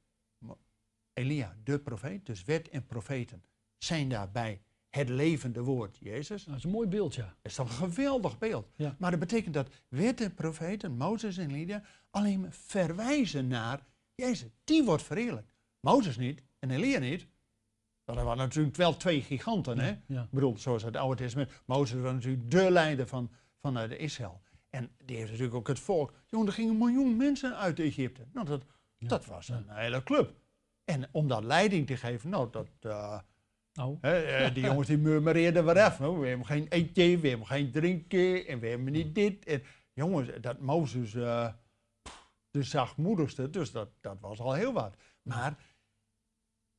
Elia, 1.13 1.57
de 1.65 1.81
profeet, 1.81 2.27
dus 2.27 2.45
wet 2.45 2.69
en 2.69 2.87
profeten 2.87 3.45
zijn 3.79 4.09
daarbij 4.09 4.63
het 4.91 5.09
levende 5.09 5.63
woord 5.63 5.97
Jezus. 6.01 6.45
Dat 6.45 6.57
is 6.57 6.65
een 6.65 6.71
mooi 6.71 6.89
beeld, 6.89 7.15
ja. 7.15 7.25
Dat 7.25 7.35
is 7.43 7.55
toch 7.55 7.69
een 7.69 7.77
geweldig 7.77 8.39
beeld. 8.39 8.71
Ja. 8.77 8.97
Maar 8.99 9.11
dat 9.11 9.21
betekent 9.21 9.55
dat 9.55 9.69
en 9.91 10.35
profeten, 10.35 10.97
Mozes 10.97 11.37
en 11.37 11.51
Elia, 11.51 11.83
alleen 12.11 12.41
maar 12.41 12.53
verwijzen 12.53 13.49
naar 13.49 13.87
Jezus. 14.15 14.51
Die 14.65 14.85
wordt 14.85 15.03
verheerlijkt. 15.03 15.53
Mozes 15.81 16.17
niet 16.17 16.43
en 16.59 16.71
Elia 16.71 16.99
niet. 16.99 17.27
Dat 18.05 18.17
waren 18.17 18.37
natuurlijk 18.37 18.77
wel 18.77 18.97
twee 18.97 19.23
giganten, 19.23 19.79
hè? 19.79 19.97
Ja. 20.07 20.23
Ik 20.23 20.31
bedoel, 20.31 20.59
zoals 20.59 20.83
het 20.83 20.97
Oude 20.97 21.23
Testament. 21.23 21.51
Mozes 21.65 22.01
was 22.01 22.13
natuurlijk 22.13 22.51
de 22.51 22.71
leider 22.71 23.07
van, 23.07 23.31
van 23.61 23.79
uh, 23.79 23.89
de 23.89 23.97
Israël. 23.97 24.41
En 24.71 24.91
die 25.05 25.17
heeft 25.17 25.31
natuurlijk 25.31 25.57
ook 25.57 25.69
het 25.69 25.81
volk. 25.81 26.15
Jongen, 26.27 26.47
er 26.47 26.53
gingen 26.53 26.73
een 26.73 26.79
miljoen 26.79 27.17
mensen 27.17 27.57
uit 27.57 27.79
Egypte. 27.79 28.27
Nou, 28.33 28.47
dat, 28.47 28.65
dat 28.99 29.27
was 29.27 29.49
een 29.49 29.69
hele 29.69 30.03
club. 30.03 30.35
En 30.85 31.09
om 31.13 31.29
dat 31.29 31.45
leiding 31.45 31.87
te 31.87 31.97
geven, 31.97 32.31
nou, 32.31 32.51
dat... 32.51 32.69
uh, 32.81 33.21
Nou, 33.73 33.99
eh, 34.01 34.55
die 34.55 34.63
jongens 34.63 34.87
die 34.89 34.99
murmureerden 34.99 35.65
weer 35.65 35.81
af. 35.81 35.99
We 35.99 36.27
hebben 36.27 36.47
geen 36.47 36.69
eten, 36.69 37.21
we 37.21 37.29
hebben 37.29 37.47
geen 37.47 37.71
drinken 37.71 38.47
en 38.47 38.61
we 38.61 38.67
hebben 38.67 38.93
niet 38.93 39.15
dit. 39.15 39.45
En, 39.45 39.63
jongens, 39.93 40.31
dat 40.41 40.61
Mozes 40.61 41.15
uh, 41.15 41.53
de 42.51 42.63
zachtmoedigste, 42.63 43.51
dus 43.51 43.73
dat, 43.73 43.89
dat 44.01 44.21
was 44.21 44.41
al 44.41 44.53
heel 44.53 44.73
wat. 44.73 44.97
Maar 45.23 45.59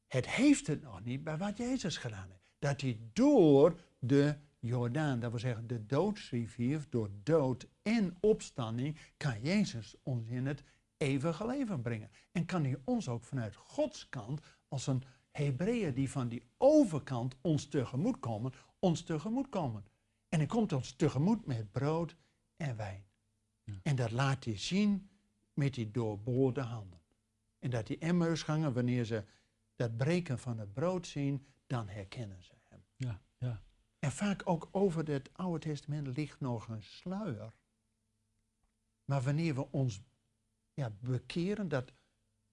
het 0.08 0.30
heeft 0.30 0.68
het 0.68 0.82
nog 0.82 1.04
niet 1.04 1.24
bij 1.24 1.38
wat 1.38 1.58
Jezus 1.58 1.98
gedaan 1.98 2.30
heeft. 2.30 2.46
Dat 2.60 2.82
hij 2.82 3.00
door 3.14 3.80
de 4.00 4.36
Jordaan, 4.60 5.20
dat 5.20 5.30
wil 5.30 5.40
zeggen 5.40 5.68
de 5.68 5.86
doodsrivier, 5.86 6.86
door 6.90 7.10
dood 7.24 7.68
en 7.82 8.18
opstanding, 8.20 8.98
kan 9.18 9.42
Jezus 9.42 9.96
ons 10.04 10.28
in 10.28 10.46
het 10.46 10.64
eeuwige 10.98 11.46
leven 11.46 11.82
brengen. 11.82 12.10
En 12.32 12.46
kan 12.46 12.64
hij 12.64 12.78
ons 12.84 13.10
ook 13.10 13.24
vanuit 13.24 13.56
Gods 13.56 14.10
kant, 14.10 14.42
als 14.68 14.88
een 14.88 15.04
Hebreeën 15.32 15.94
die 15.94 16.10
van 16.10 16.28
die 16.28 16.44
overkant 16.58 17.36
ons 17.42 17.66
tegemoet 17.66 18.20
komen, 18.20 18.54
ons 18.80 19.04
tegemoet 19.04 19.50
komen. 19.50 19.86
En 20.30 20.38
hij 20.40 20.48
komt 20.48 20.74
ons 20.74 20.92
tegemoet 20.92 21.46
met 21.46 21.72
brood 21.72 22.16
en 22.56 22.76
wijn. 22.76 23.06
Ja. 23.64 23.74
En 23.84 23.96
dat 23.96 24.12
laat 24.12 24.46
hij 24.46 24.58
zien 24.58 25.10
met 25.54 25.74
die 25.74 25.92
doorboorde 25.92 26.62
handen. 26.62 27.02
En 27.60 27.70
dat 27.70 27.88
die 27.88 27.98
emmersgangen, 27.98 28.74
wanneer 28.74 29.06
ze 29.06 29.24
dat 29.76 29.98
breken 29.98 30.40
van 30.40 30.60
het 30.60 30.74
brood 30.74 31.08
zien, 31.08 31.46
dan 31.68 31.88
herkennen 31.88 32.44
ze 32.44 32.54
hem. 32.68 32.84
ja, 32.96 33.22
ja. 33.38 33.64
En 34.00 34.12
vaak 34.12 34.42
ook 34.46 34.70
over 34.72 35.08
het 35.08 35.30
Oude 35.34 35.60
Testament 35.60 36.18
ligt 36.18 36.40
nog 36.40 36.68
een 36.68 36.84
sluier. 36.84 37.54
Maar 39.06 39.22
wanneer 39.22 39.56
we 39.56 39.72
ons 39.72 40.02
ja, 40.74 40.92
bekeren, 41.00 41.68
dat 41.68 41.94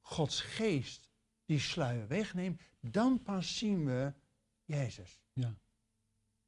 Gods 0.00 0.40
geest 0.40 1.07
die 1.48 1.58
sluier 1.58 2.06
wegneemt, 2.06 2.60
dan 2.80 3.22
pas 3.22 3.58
zien 3.58 3.84
we 3.84 4.12
Jezus. 4.64 5.20
Ja. 5.32 5.54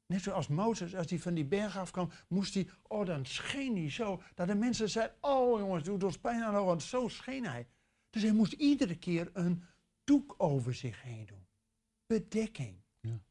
Net 0.05 0.21
zoals 0.21 0.47
Mozes, 0.47 0.95
als 0.95 1.09
hij 1.09 1.19
van 1.19 1.33
die 1.33 1.45
berg 1.45 1.77
afkwam, 1.77 2.11
moest 2.27 2.53
hij, 2.53 2.69
oh 2.81 3.05
dan 3.05 3.25
scheen 3.25 3.75
hij 3.75 3.89
zo, 3.89 4.21
dat 4.35 4.47
de 4.47 4.55
mensen 4.55 4.89
zeiden, 4.89 5.17
oh 5.21 5.59
jongens, 5.59 5.83
doet 5.83 6.03
ons 6.03 6.17
pijn 6.17 6.43
aan 6.43 6.53
de 6.53 6.59
ogen, 6.59 6.81
zo 6.81 7.07
scheen 7.07 7.45
hij. 7.45 7.67
Dus 8.09 8.21
hij 8.21 8.31
moest 8.31 8.53
iedere 8.53 8.95
keer 8.95 9.29
een 9.33 9.63
doek 10.03 10.35
over 10.37 10.73
zich 10.73 11.01
heen 11.01 11.25
doen. 11.25 11.47
Bedekking. 12.05 12.81
Ja. 12.99 13.21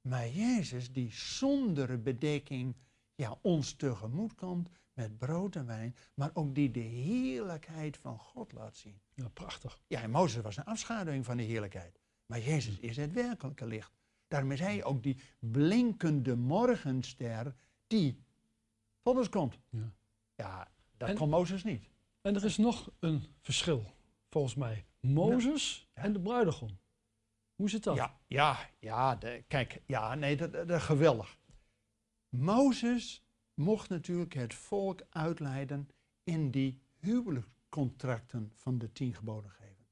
Maar 0.00 0.28
Jezus, 0.28 0.92
die 0.92 1.12
zonder 1.12 2.02
bedekking 2.02 2.76
ja, 3.14 3.38
ons 3.42 3.72
tegemoet 3.72 4.34
komt 4.34 4.68
met 4.92 5.18
brood 5.18 5.56
en 5.56 5.66
wijn, 5.66 5.96
maar 6.14 6.30
ook 6.32 6.54
die 6.54 6.70
de 6.70 6.80
heerlijkheid 6.80 7.96
van 7.96 8.18
God 8.18 8.52
laat 8.52 8.76
zien. 8.76 9.00
Ja 9.22 9.28
prachtig. 9.28 9.80
Ja, 9.86 10.02
en 10.02 10.10
Mozes 10.10 10.42
was 10.42 10.56
een 10.56 10.64
afschaduwing 10.64 11.24
van 11.24 11.36
de 11.36 11.42
heerlijkheid. 11.42 12.00
Maar 12.26 12.40
Jezus 12.40 12.78
is 12.78 12.96
het 12.96 13.12
werkelijke 13.12 13.66
licht. 13.66 13.92
Daarom 14.28 14.52
is 14.52 14.60
hij 14.60 14.84
ook 14.84 15.02
die 15.02 15.16
blinkende 15.38 16.36
morgenster 16.36 17.54
die 17.86 18.24
tot 19.02 19.16
ons 19.16 19.28
komt. 19.28 19.58
Ja. 19.68 19.92
Ja, 20.34 20.68
dat 20.96 21.08
En- 21.08 21.16
kon 21.16 21.28
Mozes 21.28 21.64
niet. 21.64 21.88
En 22.20 22.34
er 22.34 22.44
is 22.44 22.56
nog 22.56 22.90
een 22.98 23.22
verschil, 23.40 23.84
volgens 24.28 24.54
mij. 24.54 24.84
Mozes 25.00 25.88
Ja. 25.94 26.02
en 26.02 26.12
de 26.12 26.20
bruidegom. 26.20 26.78
Hoe 27.54 27.70
zit 27.70 27.82
dat? 27.84 27.96
Ja, 27.96 28.18
ja, 28.26 28.70
ja 28.78 29.16
de, 29.16 29.44
kijk, 29.48 29.82
ja, 29.86 30.14
nee, 30.14 30.36
dat, 30.36 30.52
dat, 30.52 30.68
dat 30.68 30.82
geweldig. 30.82 31.38
Mozes 32.28 33.22
mocht 33.54 33.88
natuurlijk 33.88 34.34
het 34.34 34.54
volk 34.54 35.00
uitleiden 35.10 35.88
in 36.24 36.50
die 36.50 36.80
huwelijkscontracten 37.70 38.52
van 38.54 38.78
de 38.78 38.92
tien 38.92 39.14
geboden 39.14 39.50
geven. 39.50 39.86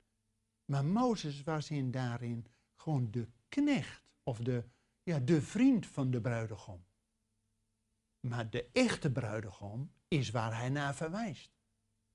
Maar 0.65 0.85
Mozes 0.85 1.43
was 1.43 1.71
in 1.71 1.91
daarin 1.91 2.47
gewoon 2.77 3.11
de 3.11 3.29
knecht 3.49 4.13
of 4.23 4.39
de, 4.39 4.65
ja, 5.03 5.19
de 5.19 5.43
vriend 5.43 5.87
van 5.87 6.11
de 6.11 6.21
bruidegom. 6.21 6.85
Maar 8.21 8.51
de 8.51 8.69
echte 8.73 9.11
bruidegom 9.13 9.93
is 10.09 10.31
waar 10.31 10.57
hij 10.57 10.69
naar 10.69 10.95
verwijst. 10.95 11.57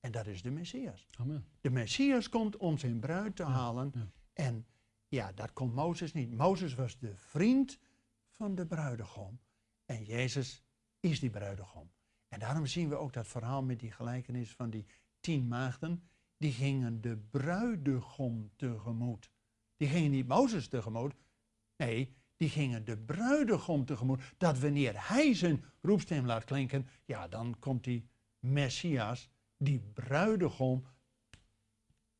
En 0.00 0.12
dat 0.12 0.26
is 0.26 0.42
de 0.42 0.50
Messias. 0.50 1.08
Amen. 1.18 1.46
De 1.60 1.70
Messias 1.70 2.28
komt 2.28 2.56
om 2.56 2.78
zijn 2.78 3.00
bruid 3.00 3.36
te 3.36 3.44
halen. 3.44 3.90
ja. 3.94 4.06
En 4.32 4.66
ja, 5.08 5.32
dat 5.32 5.52
kon 5.52 5.72
Mozes 5.72 6.12
niet. 6.12 6.34
Mozes 6.34 6.74
was 6.74 6.98
de 6.98 7.16
vriend 7.16 7.78
van 8.30 8.54
de 8.54 8.66
bruidegom. 8.66 9.40
En 9.84 10.04
Jezus 10.04 10.62
is 11.00 11.20
die 11.20 11.30
bruidegom. 11.30 11.90
En 12.28 12.38
daarom 12.38 12.66
zien 12.66 12.88
we 12.88 12.96
ook 12.96 13.12
dat 13.12 13.26
verhaal 13.26 13.62
met 13.62 13.80
die 13.80 13.92
gelijkenis 13.92 14.54
van 14.54 14.70
die 14.70 14.86
tien 15.24 15.48
maagden. 15.48 16.02
Die 16.36 16.52
gingen 16.52 17.00
de 17.00 17.16
bruidegom 17.16 18.50
tegemoet. 18.56 19.30
Die 19.76 19.88
gingen 19.88 20.10
niet 20.10 20.26
Mozes 20.28 20.68
tegemoet. 20.68 21.14
Nee, 21.76 22.14
die 22.36 22.48
gingen 22.48 22.84
de 22.84 22.98
bruidegom 22.98 23.84
tegemoet. 23.84 24.22
Dat 24.36 24.58
wanneer 24.58 25.08
hij 25.08 25.34
zijn 25.34 25.64
roepstem 25.82 26.26
laat 26.26 26.44
klinken, 26.44 26.86
ja, 27.04 27.28
dan 27.28 27.56
komt 27.58 27.84
die 27.84 28.08
Messias, 28.38 29.28
die 29.56 29.80
bruidegom, 29.80 30.86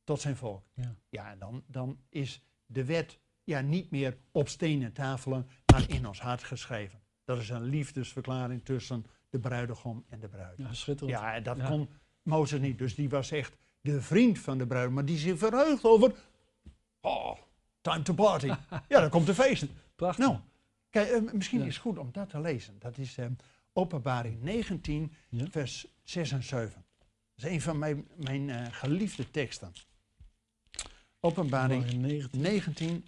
tot 0.03 0.21
zijn 0.21 0.35
volk. 0.35 0.65
Ja. 0.73 0.95
Ja, 1.09 1.31
en 1.31 1.39
dan, 1.39 1.63
dan 1.67 1.99
is 2.09 2.41
de 2.65 2.85
wet 2.85 3.19
ja, 3.43 3.61
niet 3.61 3.91
meer 3.91 4.17
op 4.31 4.47
stenen 4.47 4.93
tafelen, 4.93 5.47
maar 5.71 5.89
in 5.89 6.07
ons 6.07 6.21
hart 6.21 6.43
geschreven. 6.43 7.01
Dat 7.23 7.37
is 7.37 7.49
een 7.49 7.63
liefdesverklaring 7.63 8.65
tussen 8.65 9.05
de 9.29 9.39
bruidegom 9.39 10.05
en 10.07 10.19
de 10.19 10.27
bruid. 10.27 10.57
Ja, 10.57 10.73
schitterend. 10.73 11.17
Ja, 11.17 11.39
dat 11.39 11.57
Ja. 11.57 11.67
kon 11.67 11.89
Mozes 12.25 12.59
niet. 12.59 12.77
Dus 12.77 12.95
die 12.95 13.09
was 13.09 13.31
echt 13.31 13.57
de 13.81 14.01
vriend 14.01 14.39
van 14.39 14.57
de 14.57 14.67
bruid. 14.67 14.91
Maar 14.91 15.05
die 15.05 15.17
zich 15.17 15.37
verheugt 15.37 15.83
over... 15.83 16.15
Oh, 17.01 17.37
time 17.81 18.01
to 18.01 18.13
party. 18.13 18.47
ja, 18.89 18.99
dan 18.99 19.09
komt 19.09 19.25
de 19.25 19.33
feest. 19.35 19.65
Prachtig. 19.95 20.25
Nou, 20.25 20.37
kijk, 20.89 21.09
eh, 21.09 21.33
misschien 21.33 21.59
Ja. 21.59 21.65
is 21.65 21.73
het 21.73 21.81
goed 21.81 21.97
om 21.97 22.09
dat 22.11 22.29
te 22.29 22.39
lezen. 22.41 22.75
Dat 22.79 22.97
is 22.97 23.17
eh, 23.17 23.25
openbaring 23.73 24.41
19, 24.41 25.13
Ja. 25.29 25.45
vers 25.49 25.85
6 26.03 26.31
en 26.31 26.43
7. 26.43 26.85
Dat 27.35 27.45
is 27.45 27.51
een 27.51 27.61
van 27.61 27.77
mijn, 27.77 28.07
mijn 28.15 28.49
eh, 28.49 28.65
geliefde 28.71 29.31
teksten. 29.31 29.73
Openbaring 31.19 31.83
Maar 31.83 31.93
in 31.93 32.01
19. 32.01 32.41
19, 32.41 33.05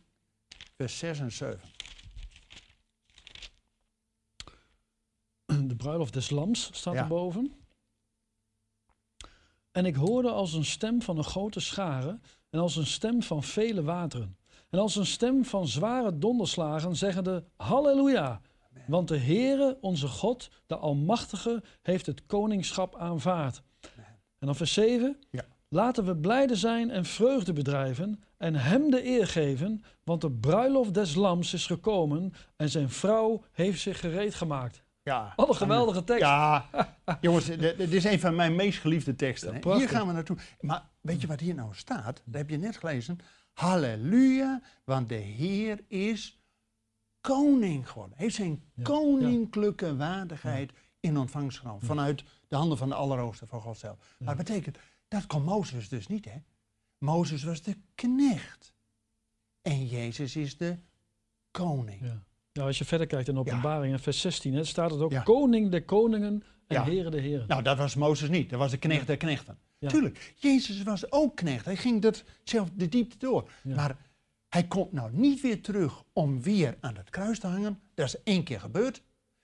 vers 0.75 0.97
6 0.97 1.19
en 1.19 1.31
7. 1.31 1.59
De 5.45 5.75
bruiloft 5.75 6.13
des 6.13 6.29
lams 6.29 6.69
staat 6.73 6.93
Ja. 6.93 7.01
erboven. 7.01 7.53
En 9.77 9.85
ik 9.85 9.95
hoorde 9.95 10.29
als 10.29 10.53
een 10.53 10.65
stem 10.65 11.01
van 11.01 11.17
een 11.17 11.23
grote 11.23 11.59
schare 11.59 12.19
en 12.49 12.59
als 12.59 12.75
een 12.75 12.85
stem 12.85 13.23
van 13.23 13.43
vele 13.43 13.83
wateren. 13.83 14.37
En 14.69 14.79
als 14.79 14.95
een 14.95 15.05
stem 15.05 15.45
van 15.45 15.67
zware 15.67 16.17
donderslagen 16.17 16.95
zeggende 16.95 17.43
Halleluja. 17.57 18.41
Want 18.87 19.07
de 19.07 19.17
Heere, 19.17 19.77
onze 19.81 20.07
God, 20.07 20.49
de 20.67 20.75
Almachtige, 20.75 21.63
heeft 21.81 22.05
het 22.05 22.25
koningschap 22.25 22.95
aanvaard. 22.95 23.61
En 24.39 24.45
dan 24.45 24.55
vers 24.55 24.73
7. 24.73 25.19
Ja. 25.29 25.45
Laten 25.69 26.05
we 26.05 26.15
blijde 26.15 26.55
zijn 26.55 26.89
en 26.89 27.05
vreugde 27.05 27.53
bedrijven 27.53 28.23
en 28.37 28.55
hem 28.55 28.91
de 28.91 29.05
eer 29.05 29.27
geven, 29.27 29.83
want 30.03 30.21
de 30.21 30.31
bruiloft 30.31 30.93
des 30.93 31.15
lams 31.15 31.53
is 31.53 31.65
gekomen 31.65 32.33
en 32.55 32.69
zijn 32.69 32.89
vrouw 32.89 33.43
heeft 33.51 33.81
zich 33.81 33.99
gereed 33.99 34.35
gemaakt. 34.35 34.83
Ja, 35.07 35.33
Wat 35.35 35.49
een 35.49 35.55
geweldige 35.55 36.03
tekst. 36.03 36.21
Ja, 36.21 36.69
jongens, 37.21 37.45
dit 37.45 37.93
is 37.93 38.03
een 38.03 38.19
van 38.19 38.35
mijn 38.35 38.55
meest 38.55 38.79
geliefde 38.79 39.15
teksten. 39.15 39.59
Ja, 39.61 39.75
hier 39.75 39.89
gaan 39.89 40.07
we 40.07 40.13
naartoe. 40.13 40.37
Maar 40.59 40.89
weet 41.01 41.21
je 41.21 41.27
wat 41.27 41.39
hier 41.39 41.55
nou 41.55 41.75
staat? 41.75 42.21
Dat 42.25 42.35
heb 42.35 42.49
je 42.49 42.57
net 42.57 42.77
gelezen. 42.77 43.19
Halleluja, 43.53 44.61
want 44.83 45.09
de 45.09 45.15
Heer 45.15 45.83
is 45.87 46.39
koning 47.21 47.89
geworden. 47.89 48.17
Heeft 48.17 48.35
zijn 48.35 48.63
Ja, 48.73 48.83
koninklijke 48.83 49.95
waardigheid 49.95 50.71
in 50.99 51.17
ontvangst 51.17 51.59
genomen. 51.59 51.85
Vanuit 51.85 52.23
de 52.47 52.55
handen 52.55 52.77
van 52.77 52.89
de 52.89 52.95
Allerhoogste 52.95 53.47
van 53.47 53.61
God 53.61 53.77
zelf. 53.77 53.97
Maar 54.19 54.35
dat 54.35 54.45
betekent, 54.45 54.77
dat 55.07 55.27
kon 55.27 55.43
Mozes 55.43 55.89
dus 55.89 56.07
niet, 56.07 56.25
hè? 56.25 56.37
Mozes 56.97 57.43
was 57.43 57.61
de 57.61 57.77
knecht. 57.95 58.73
En 59.61 59.85
Jezus 59.85 60.35
is 60.35 60.57
de 60.57 60.77
koning. 61.51 62.21
Ja. 62.57 62.61
Ja, 62.61 62.67
als 62.67 62.77
je 62.77 62.85
verder 62.85 63.07
kijkt 63.07 63.27
in 63.27 63.37
openbaring, 63.37 63.93
in 63.93 63.99
vers 63.99 64.21
16, 64.21 64.53
hè, 64.53 64.63
staat 64.63 64.91
het 64.91 64.99
ook 64.99 65.23
koning 65.23 65.71
der 65.71 65.83
koningen 65.83 66.43
en 66.67 66.83
heren 66.83 67.11
der 67.11 67.21
heren. 67.21 67.47
Nou, 67.47 67.63
dat 67.63 67.77
was 67.77 67.95
Mozes 67.95 68.29
niet. 68.29 68.49
Dat 68.49 68.59
was 68.59 68.71
de 68.71 68.77
knecht 68.77 69.07
der 69.07 69.17
knechten. 69.17 69.57
Tuurlijk, 69.79 70.33
Jezus 70.35 70.83
was 70.83 71.11
ook 71.11 71.35
knecht. 71.35 71.65
Hij 71.65 71.75
ging 71.75 72.01
dat 72.01 72.23
zelf 72.43 72.69
de 72.73 72.89
diepte 72.89 73.17
door. 73.17 73.51
Maar 73.63 73.97
hij 74.49 74.67
komt 74.67 74.91
nou 74.91 75.11
niet 75.13 75.41
weer 75.41 75.61
terug 75.61 76.03
om 76.13 76.41
weer 76.41 76.77
aan 76.79 76.95
het 76.95 77.09
kruis 77.09 77.39
te 77.39 77.47
hangen. 77.47 77.79
Dat 77.93 78.05
is 78.05 78.23
één 78.23 78.43
keer 78.43 78.59
gebeurd. 78.59 79.01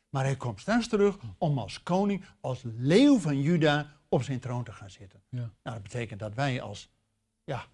Maar 0.09 0.23
hij 0.23 0.35
komt 0.35 0.59
straks 0.59 0.87
terug 0.87 1.17
om 1.37 1.57
als 1.57 1.83
koning, 1.83 2.25
als 2.41 2.61
leeuw 2.77 3.19
van 3.19 3.41
Juda, 3.41 3.91
op 4.09 4.23
zijn 4.23 4.39
troon 4.39 4.63
te 4.63 4.71
gaan 4.71 4.89
zitten. 4.89 5.21
Ja. 5.29 5.37
Nou, 5.37 5.51
dat 5.63 5.83
betekent 5.83 6.19
dat 6.19 6.33
wij 6.33 6.61
als 6.61 6.89
ja, 7.43 7.65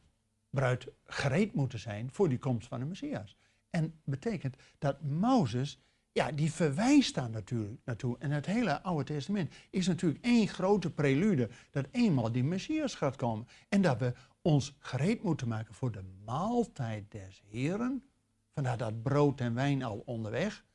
bruid 0.49 0.87
gereed 1.05 1.53
moeten 1.53 1.79
zijn 1.79 2.09
voor 2.11 2.29
die 2.29 2.37
komst 2.37 2.67
van 2.67 2.79
de 2.79 2.85
Messias. 2.85 3.37
En 3.69 3.99
betekent 4.03 4.55
dat 4.77 5.01
Mozes, 5.01 5.79
ja, 6.11 6.31
die 6.31 6.51
verwijst 6.51 7.15
daar 7.15 7.29
natuurlijk 7.29 7.79
naartoe. 7.85 8.17
En 8.19 8.31
het 8.31 8.45
hele 8.45 8.81
Oude 8.81 9.03
Testament 9.03 9.53
is 9.69 9.87
natuurlijk 9.87 10.25
één 10.25 10.47
grote 10.47 10.91
prelude 10.91 11.49
dat 11.71 11.87
eenmaal 11.91 12.31
die 12.31 12.43
Messias 12.43 12.95
gaat 12.95 13.15
komen. 13.15 13.47
En 13.69 13.81
dat 13.81 13.99
we 13.99 14.13
ons 14.41 14.75
gereed 14.79 15.23
moeten 15.23 15.47
maken 15.47 15.73
voor 15.73 15.91
de 15.91 16.03
maaltijd 16.25 17.11
des 17.11 17.43
Heren. 17.49 18.03
Vandaar 18.53 18.77
dat 18.77 19.01
brood 19.01 19.41
en 19.41 19.53
wijn 19.53 19.83
al 19.83 20.01
onderweg. 20.05 20.65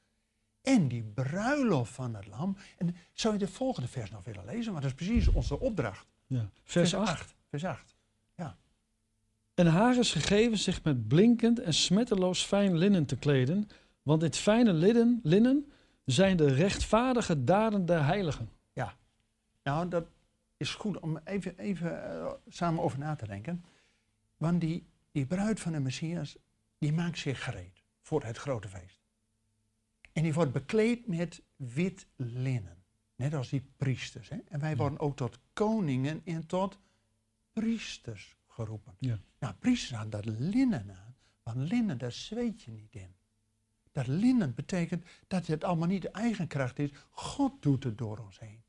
En 0.63 0.89
die 0.89 1.03
bruiloft 1.03 1.93
van 1.93 2.15
het 2.15 2.27
lam. 2.27 2.57
En 2.77 2.97
zou 3.13 3.35
je 3.35 3.41
de 3.41 3.49
volgende 3.49 3.89
vers 3.89 4.11
nog 4.11 4.25
willen 4.25 4.45
lezen? 4.45 4.73
Want 4.73 4.83
dat 4.85 5.01
is 5.01 5.07
precies 5.07 5.29
onze 5.29 5.61
opdracht. 5.61 6.07
Ja. 6.27 6.51
Vers 6.63 6.95
8. 6.95 7.35
Vers 7.49 7.65
8. 7.65 7.94
Ja. 9.55 9.64
En 9.64 9.67
haar 9.67 9.99
is 9.99 10.12
gegeven 10.12 10.59
zich 10.59 10.83
met 10.83 11.09
blinkend 11.09 11.61
en 11.61 11.75
smetteloos 11.75 12.43
fijn 12.43 12.77
linnen 12.77 13.07
te 13.07 13.17
kleden, 13.17 13.69
want 14.03 14.21
dit 14.21 14.37
fijne 14.37 14.73
linnen, 14.73 15.21
linnen 15.23 15.73
zijn 16.05 16.37
de 16.37 16.55
rechtvaardige 16.55 17.45
daden 17.45 17.87
der 17.87 18.05
heiligen. 18.05 18.49
Nou, 19.64 19.88
dat 19.88 20.07
is 20.57 20.75
goed 20.75 21.01
om 21.01 21.21
even, 21.25 21.59
even 21.59 22.05
eh, 22.05 22.33
samen 22.49 22.83
over 22.83 22.99
na 22.99 23.14
te 23.14 23.27
denken. 23.27 23.64
Want 24.37 24.61
die, 24.61 24.87
die 25.12 25.27
bruid 25.27 25.61
van 25.61 25.73
de 25.73 25.81
Messias, 25.81 26.37
die 26.79 26.93
maakt 26.93 27.19
zich 27.19 27.45
gereed 27.45 27.83
voor 28.01 28.25
het 28.25 28.37
grote 28.37 28.69
feest. 28.69 29.01
En 30.12 30.23
die 30.23 30.35
wordt 30.35 30.53
bekleed 30.53 31.07
met 31.07 31.43
wit 31.57 32.07
linnen. 32.17 32.83
Net 33.17 33.35
als 33.35 33.49
die 33.49 33.73
priesters. 33.77 34.29
Hè? 34.29 34.37
En 34.49 34.61
wij 34.61 34.77
worden 34.77 35.01
ook 35.01 35.17
tot 35.17 35.38
koningen 35.53 36.23
en 36.25 36.47
tot 36.47 36.79
priesters 37.53 38.37
geroepen. 38.55 38.95
Ja. 38.99 39.19
Nou, 39.38 39.55
priesters 39.55 39.99
hadden 39.99 40.23
dat 40.23 40.38
linnen 40.38 40.90
aan. 40.90 41.17
Want 41.43 41.57
linnen, 41.57 41.99
daar 41.99 42.12
zweet 42.12 42.62
je 42.62 42.71
niet 42.71 42.95
in. 42.95 43.14
Dat 43.93 44.07
linnen 44.07 44.55
betekent 44.55 45.05
dat 45.27 45.47
het 45.47 45.64
allemaal 45.64 45.88
niet 45.88 46.03
de 46.03 46.11
eigen 46.11 46.47
kracht 46.47 46.79
is. 46.79 46.90
God 47.11 47.62
doet 47.62 47.85
het 47.85 47.99
door 47.99 48.19
ons 48.19 48.38
heen. 48.38 48.62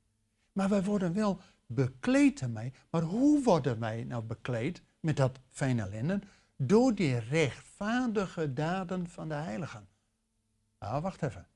Maar 0.52 0.70
wij 0.70 0.84
worden 0.84 1.14
wel 1.14 1.42
bekleed 1.66 2.42
ermee. 2.42 2.74
Maar 2.90 3.02
hoe 3.02 3.44
worden 3.44 3.80
wij 3.80 4.04
nou 4.04 4.24
bekleed 4.24 4.82
met 5.00 5.18
dat 5.18 5.40
fijne 5.50 5.90
linnen? 5.90 6.24
Door 6.58 6.96
die 6.96 7.18
rechtvaardige 7.18 8.54
daden 8.54 9.10
van 9.10 9.28
de 9.28 9.34
heiligen. 9.34 9.88
Nou, 10.80 11.02
wacht 11.02 11.24
even. 11.24 11.48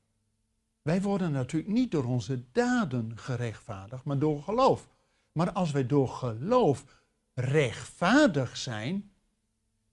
Wij 0.82 1.02
worden 1.02 1.32
natuurlijk 1.32 1.72
niet 1.72 1.90
door 1.90 2.04
onze 2.04 2.44
daden 2.52 3.18
gerechtvaardigd, 3.18 4.04
maar 4.04 4.18
door 4.18 4.42
geloof. 4.42 4.88
Maar 5.32 5.52
als 5.52 5.70
wij 5.70 5.86
door 5.86 6.08
geloof 6.08 6.99
rechtvaardig 7.40 8.56
zijn, 8.56 9.10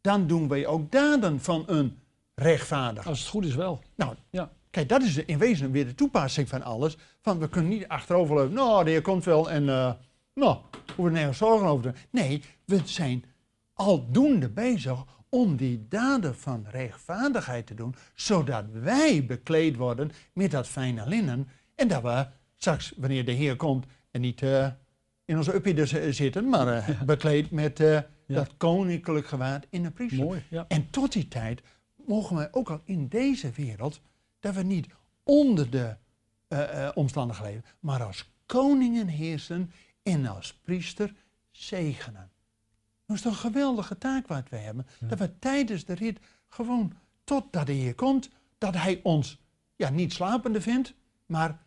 dan 0.01 0.27
doen 0.27 0.47
wij 0.47 0.65
ook 0.67 0.91
daden 0.91 1.41
van 1.41 1.63
een 1.67 1.99
rechtvaardig. 2.35 3.07
Als 3.07 3.19
het 3.19 3.27
goed 3.27 3.45
is 3.45 3.55
wel. 3.55 3.83
Nou, 3.95 4.15
Ja. 4.29 4.51
kijk, 4.69 4.89
dat 4.89 5.01
is 5.01 5.17
in 5.17 5.37
wezen 5.37 5.71
weer 5.71 5.85
de 5.85 5.95
toepassing 5.95 6.49
van 6.49 6.61
alles. 6.63 6.97
Van 7.21 7.39
we 7.39 7.49
kunnen 7.49 7.71
niet 7.71 7.87
achteroverleunen. 7.87 8.53
Nou, 8.53 8.83
de 8.83 8.89
heer 8.89 9.01
komt 9.01 9.25
wel 9.25 9.51
en 9.51 9.69
eh 9.69 9.91
nou, 10.33 10.57
hoeven 10.85 11.03
we 11.03 11.09
nergens 11.09 11.37
zorgen 11.37 11.67
over 11.67 11.91
te 11.93 11.99
Nee, 12.09 12.43
we 12.65 12.81
zijn 12.83 13.23
aldoende 13.73 14.49
bezig 14.49 15.03
om 15.29 15.55
die 15.55 15.85
daden 15.89 16.35
van 16.35 16.65
rechtvaardigheid 16.69 17.67
te 17.67 17.73
doen, 17.73 17.95
zodat 18.15 18.65
wij 18.71 19.25
bekleed 19.25 19.75
worden 19.75 20.11
met 20.33 20.51
dat 20.51 20.67
fijne 20.67 21.07
linnen. 21.07 21.47
En 21.75 21.87
dat 21.87 22.01
we 22.01 22.25
straks, 22.55 22.93
wanneer 22.97 23.25
de 23.25 23.31
Heer 23.31 23.55
komt, 23.55 23.85
en 24.11 24.21
niet 24.21 24.41
eh, 24.41 24.67
in 25.27 25.37
onze 25.37 25.53
uppie 25.53 25.73
dus, 25.73 25.93
eh, 25.93 26.11
zitten, 26.11 26.49
maar 26.49 26.67
eh, 26.67 27.01
bekleed 27.13 27.51
met 27.51 27.79
eh, 27.79 27.99
dat 28.27 28.57
koninklijk 28.57 29.27
gewaad 29.27 29.67
in 29.69 29.83
de 29.83 29.91
priester. 29.91 30.25
Mooi. 30.25 30.43
Ja. 30.49 30.65
En 30.67 30.89
tot 30.89 31.11
die 31.11 31.27
tijd 31.27 31.61
mogen 31.95 32.35
wij 32.35 32.47
ook 32.51 32.69
al 32.69 32.81
in 32.83 33.07
deze 33.07 33.51
wereld, 33.51 34.01
dat 34.39 34.53
we 34.53 34.63
niet 34.63 34.87
onder 35.23 35.69
de 35.69 35.95
eh, 36.47 36.89
omstandigheden 36.93 37.53
leven, 37.53 37.69
maar 37.79 38.03
als 38.03 38.31
koningen 38.45 39.07
heersen 39.07 39.71
en 40.03 40.25
als 40.25 40.53
priester 40.53 41.13
zegenen. 41.51 42.31
Dat 43.05 43.15
is 43.15 43.21
toch 43.21 43.31
een 43.33 43.51
geweldige 43.51 43.97
taak 43.97 44.27
wat 44.27 44.49
we 44.49 44.55
hebben. 44.55 44.87
Dat 44.99 45.19
we 45.19 45.39
tijdens 45.39 45.85
de 45.85 45.93
rit 45.93 46.19
gewoon 46.47 46.93
totdat 47.23 47.65
de 47.65 47.71
Heer 47.71 47.95
komt, 47.95 48.29
dat 48.57 48.73
Hij 48.73 48.99
ons 49.03 49.39
ja, 49.75 49.89
niet 49.89 50.13
slapende 50.13 50.61
vindt, 50.61 50.93
maar 51.25 51.65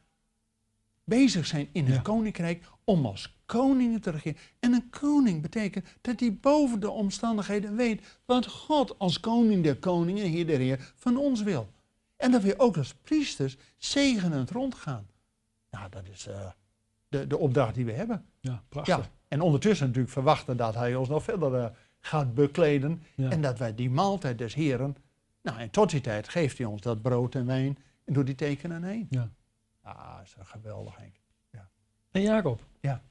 bezig 1.05 1.47
zijn 1.47 1.69
in 1.73 1.87
het 1.87 2.03
koninkrijk 2.03 2.69
om 2.85 3.07
als 3.07 3.40
koningen 3.51 4.01
te 4.01 4.11
regeren. 4.11 4.37
En 4.59 4.73
een 4.73 4.91
koning 4.91 5.43
betekent 5.43 5.87
dat 6.01 6.21
hij 6.21 6.35
boven 6.35 6.81
de 6.81 6.91
omstandigheden 6.91 7.77
weet 7.77 8.19
wat 8.25 8.47
God 8.47 8.99
als 8.99 9.21
koning 9.21 9.63
der 9.63 9.77
koningen, 9.77 10.27
Heer 10.27 10.47
der 10.47 10.59
Heer, 10.59 10.93
van 10.97 11.17
ons 11.17 11.43
wil. 11.43 11.69
En 12.17 12.31
dat 12.31 12.43
we 12.43 12.59
ook 12.59 12.77
als 12.77 12.95
priesters 12.95 13.57
zegenend 13.79 14.51
rondgaan. 14.51 15.07
Nou, 15.71 15.91
dat 15.91 16.09
is 16.09 16.27
eh, 16.27 16.51
de, 17.09 17.27
de 17.27 17.39
opdracht 17.39 17.75
die 17.75 17.85
we 17.85 17.93
hebben. 17.93 18.25
Ja, 18.41 18.63
prachtig. 18.69 18.97
Ja. 18.97 19.11
En 19.29 19.41
ondertussen 19.41 19.87
natuurlijk 19.87 20.13
verwachten 20.13 20.57
dat 20.57 20.75
hij 20.75 20.95
ons 20.95 21.09
nog 21.09 21.23
verder 21.23 21.55
eh, 21.55 21.71
gaat 22.01 22.35
bekleden. 22.35 23.03
Ja. 23.15 23.31
En 23.31 23.43
dat 23.43 23.59
wij 23.59 23.75
die 23.75 23.91
maaltijd 23.91 24.39
des 24.39 24.55
Heren, 24.55 24.97
nou 25.43 25.59
en 25.59 25.71
tot 25.71 25.91
die 25.91 26.01
tijd 26.01 26.29
geeft 26.29 26.59
hij 26.59 26.67
ons 26.67 26.83
dat 26.83 27.03
brood 27.03 27.35
en 27.35 27.47
wijn 27.47 27.79
en 28.05 28.13
doet 28.13 28.27
die 28.27 28.35
tekenen 28.35 28.83
heen. 28.83 29.07
Ja. 29.11 29.31
Ah, 29.83 30.19
is 30.25 30.35
een 30.39 30.47
geweldig, 30.47 30.97
Henk. 30.97 31.21
En 32.11 32.23
Jacob. 32.23 32.61
Ja. 32.81 33.03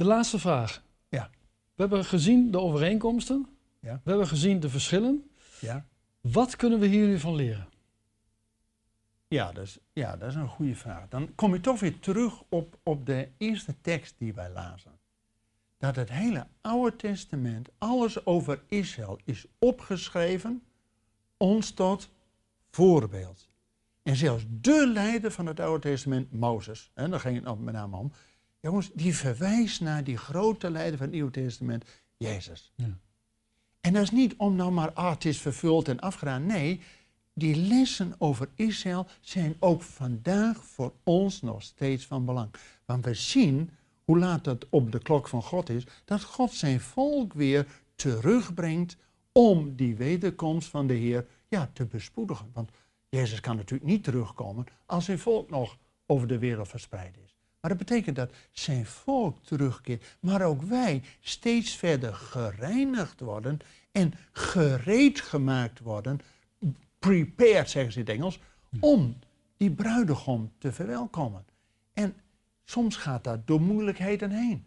De 0.00 0.06
laatste 0.06 0.38
vraag. 0.38 0.82
Ja. 1.08 1.30
We 1.74 1.82
hebben 1.82 2.04
gezien 2.04 2.50
de 2.50 2.58
overeenkomsten. 2.58 3.48
Ja. 3.80 4.00
We 4.04 4.10
hebben 4.10 4.28
gezien 4.28 4.60
de 4.60 4.68
verschillen. 4.68 5.30
Ja? 5.58 5.86
Wat 6.20 6.56
kunnen 6.56 6.78
we 6.78 6.86
hiervan 6.86 7.34
leren? 7.34 7.68
Ja, 9.28 9.52
dat 9.52 9.64
is, 9.64 9.78
ja, 9.92 10.16
dat 10.16 10.28
is 10.28 10.34
een 10.34 10.48
goede 10.48 10.74
vraag. 10.74 11.08
Dan 11.08 11.34
kom 11.34 11.54
je 11.54 11.60
toch 11.60 11.80
weer 11.80 11.98
terug 11.98 12.42
op, 12.48 12.78
op 12.82 13.06
de 13.06 13.28
eerste 13.36 13.74
tekst 13.80 14.14
die 14.18 14.34
wij 14.34 14.50
lazen. 14.50 14.98
Dat 15.78 15.96
het 15.96 16.10
hele 16.10 16.46
Oude 16.60 16.96
Testament, 16.96 17.68
alles 17.78 18.26
over 18.26 18.62
Israël, 18.68 19.18
is 19.24 19.46
opgeschreven, 19.58 20.62
ons 21.36 21.70
tot 21.70 22.10
voorbeeld. 22.70 23.48
En 24.02 24.16
zelfs 24.16 24.44
de 24.48 24.90
leider 24.94 25.30
van 25.30 25.46
het 25.46 25.60
Oude 25.60 25.88
Testament, 25.88 26.32
Mozes, 26.32 26.90
en 26.94 27.10
daar 27.10 27.20
ging 27.20 27.44
het 27.44 27.58
met 27.58 27.74
name 27.74 27.96
om, 27.96 28.12
jongens, 28.60 28.90
die 28.94 29.16
verwijst 29.16 29.80
naar 29.80 30.04
die 30.04 30.16
grote 30.16 30.70
leider 30.70 30.96
van 30.96 31.06
het 31.06 31.14
Nieuwe 31.14 31.30
Testament, 31.30 31.84
Jezus. 32.16 32.72
Ja. 32.76 32.98
En 33.80 33.92
dat 33.92 34.02
is 34.02 34.10
niet 34.10 34.34
om 34.36 34.56
nou 34.56 34.70
maar, 34.70 34.92
ah, 34.92 35.10
het 35.10 35.24
is 35.24 35.40
vervuld 35.40 35.88
en 35.88 36.00
afgedaan. 36.00 36.46
Nee, 36.46 36.80
die 37.34 37.56
lessen 37.56 38.14
over 38.18 38.48
Israël 38.54 39.06
zijn 39.20 39.56
ook 39.58 39.82
vandaag 39.82 40.64
voor 40.64 40.92
ons 41.04 41.42
nog 41.42 41.62
steeds 41.62 42.06
van 42.06 42.24
belang. 42.24 42.50
Want 42.84 43.04
we 43.04 43.14
zien, 43.14 43.70
hoe 44.04 44.18
laat 44.18 44.46
het 44.46 44.66
op 44.68 44.92
de 44.92 44.98
klok 44.98 45.28
van 45.28 45.42
God 45.42 45.68
is, 45.68 45.86
dat 46.04 46.22
God 46.22 46.52
zijn 46.52 46.80
volk 46.80 47.32
weer 47.32 47.66
terugbrengt 47.94 48.96
om 49.32 49.76
die 49.76 49.96
wederkomst 49.96 50.68
van 50.68 50.86
de 50.86 50.94
Heer 50.94 51.26
ja, 51.48 51.70
te 51.72 51.84
bespoedigen. 51.84 52.50
Want 52.52 52.70
Jezus 53.08 53.40
kan 53.40 53.56
natuurlijk 53.56 53.90
niet 53.90 54.04
terugkomen 54.04 54.66
als 54.86 55.04
zijn 55.04 55.18
volk 55.18 55.50
nog 55.50 55.78
over 56.06 56.28
de 56.28 56.38
wereld 56.38 56.68
verspreid 56.68 57.16
is. 57.24 57.39
Maar 57.60 57.70
dat 57.70 57.78
betekent 57.78 58.16
dat 58.16 58.32
zijn 58.52 58.86
volk 58.86 59.44
terugkeert, 59.44 60.16
maar 60.20 60.42
ook 60.42 60.62
wij 60.62 61.02
steeds 61.20 61.76
verder 61.76 62.14
gereinigd 62.14 63.20
worden 63.20 63.58
en 63.92 64.12
gereed 64.32 65.20
gemaakt 65.20 65.80
worden, 65.80 66.20
prepared 66.98 67.70
zeggen 67.70 67.92
ze 67.92 67.98
in 67.98 68.04
het 68.04 68.14
Engels, 68.14 68.40
om 68.80 69.18
die 69.56 69.70
bruidegom 69.70 70.52
te 70.58 70.72
verwelkomen. 70.72 71.44
En 71.92 72.14
soms 72.64 72.96
gaat 72.96 73.24
dat 73.24 73.46
door 73.46 73.60
moeilijkheden 73.60 74.30
heen. 74.30 74.64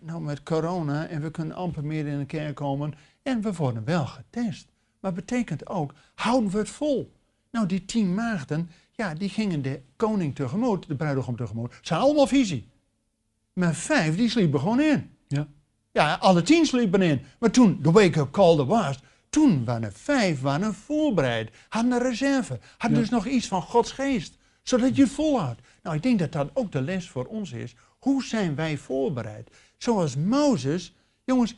Nou, 0.00 0.20
met 0.20 0.42
corona 0.42 1.06
en 1.06 1.22
we 1.22 1.30
kunnen 1.30 1.56
amper 1.56 1.84
meer 1.84 2.06
in 2.06 2.18
de 2.18 2.26
kerk 2.26 2.54
komen 2.54 2.94
en 3.22 3.40
we 3.40 3.52
worden 3.52 3.84
wel 3.84 4.06
getest. 4.06 4.68
Maar 5.00 5.12
betekent 5.12 5.68
ook, 5.68 5.94
houden 6.14 6.50
we 6.50 6.58
het 6.58 6.68
vol? 6.68 7.12
Nou, 7.50 7.66
die 7.66 7.84
tien 7.84 8.14
maagden, 8.14 8.70
ja, 9.00 9.14
die 9.14 9.28
gingen 9.28 9.62
de 9.62 9.80
koning 9.96 10.34
tegemoet, 10.34 10.88
de 10.88 10.96
bruidegom 10.96 11.36
tegemoet. 11.36 11.72
Ze 11.82 11.92
hadden 11.92 12.08
allemaal 12.08 12.26
visie. 12.26 12.68
Maar 13.52 13.74
vijf, 13.74 14.16
die 14.16 14.28
sliepen 14.30 14.60
gewoon 14.60 14.80
in. 14.80 15.10
Ja. 15.28 15.46
Ja, 15.92 16.14
alle 16.20 16.42
tien 16.42 16.66
sliepen 16.66 17.02
in. 17.02 17.20
Maar 17.38 17.50
toen 17.50 17.78
de 17.82 17.90
wake-up 17.90 18.30
call 18.30 18.58
er 18.58 18.66
was, 18.66 18.98
toen 19.30 19.64
waren 19.64 19.84
er 19.84 19.92
vijf 19.92 20.40
waren 20.40 20.74
voorbereid. 20.74 21.50
Hadden 21.68 21.92
een 21.92 21.98
reserve. 22.02 22.58
Hadden 22.78 22.98
Ja. 22.98 23.04
dus 23.04 23.12
nog 23.12 23.26
iets 23.26 23.46
van 23.46 23.62
Gods 23.62 23.92
geest. 23.92 24.38
Zodat 24.62 24.96
je 24.96 25.02
het 25.02 25.10
volhoudt. 25.12 25.60
Nou, 25.82 25.96
ik 25.96 26.02
denk 26.02 26.18
dat 26.18 26.32
dat 26.32 26.50
ook 26.54 26.72
de 26.72 26.80
les 26.82 27.08
voor 27.08 27.24
ons 27.24 27.52
is. 27.52 27.74
Hoe 27.98 28.24
zijn 28.24 28.54
wij 28.54 28.76
voorbereid? 28.76 29.50
Zoals 29.76 30.16
Mozes, 30.16 30.94
jongens, 31.24 31.54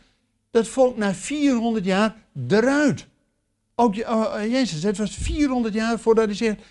dat 0.51 0.69
volk 0.69 0.97
na 0.97 1.15
400 1.15 1.85
jaar 1.85 2.17
eruit. 2.49 3.07
Ook 3.75 3.97
eh, 3.97 4.43
eh, 4.43 4.51
Jezus, 4.51 4.83
het 4.83 4.99
was 4.99 5.15
400 5.17 5.75
jaar 5.75 5.99
voordat 5.99 6.25
hij 6.25 6.35
zegt, 6.35 6.63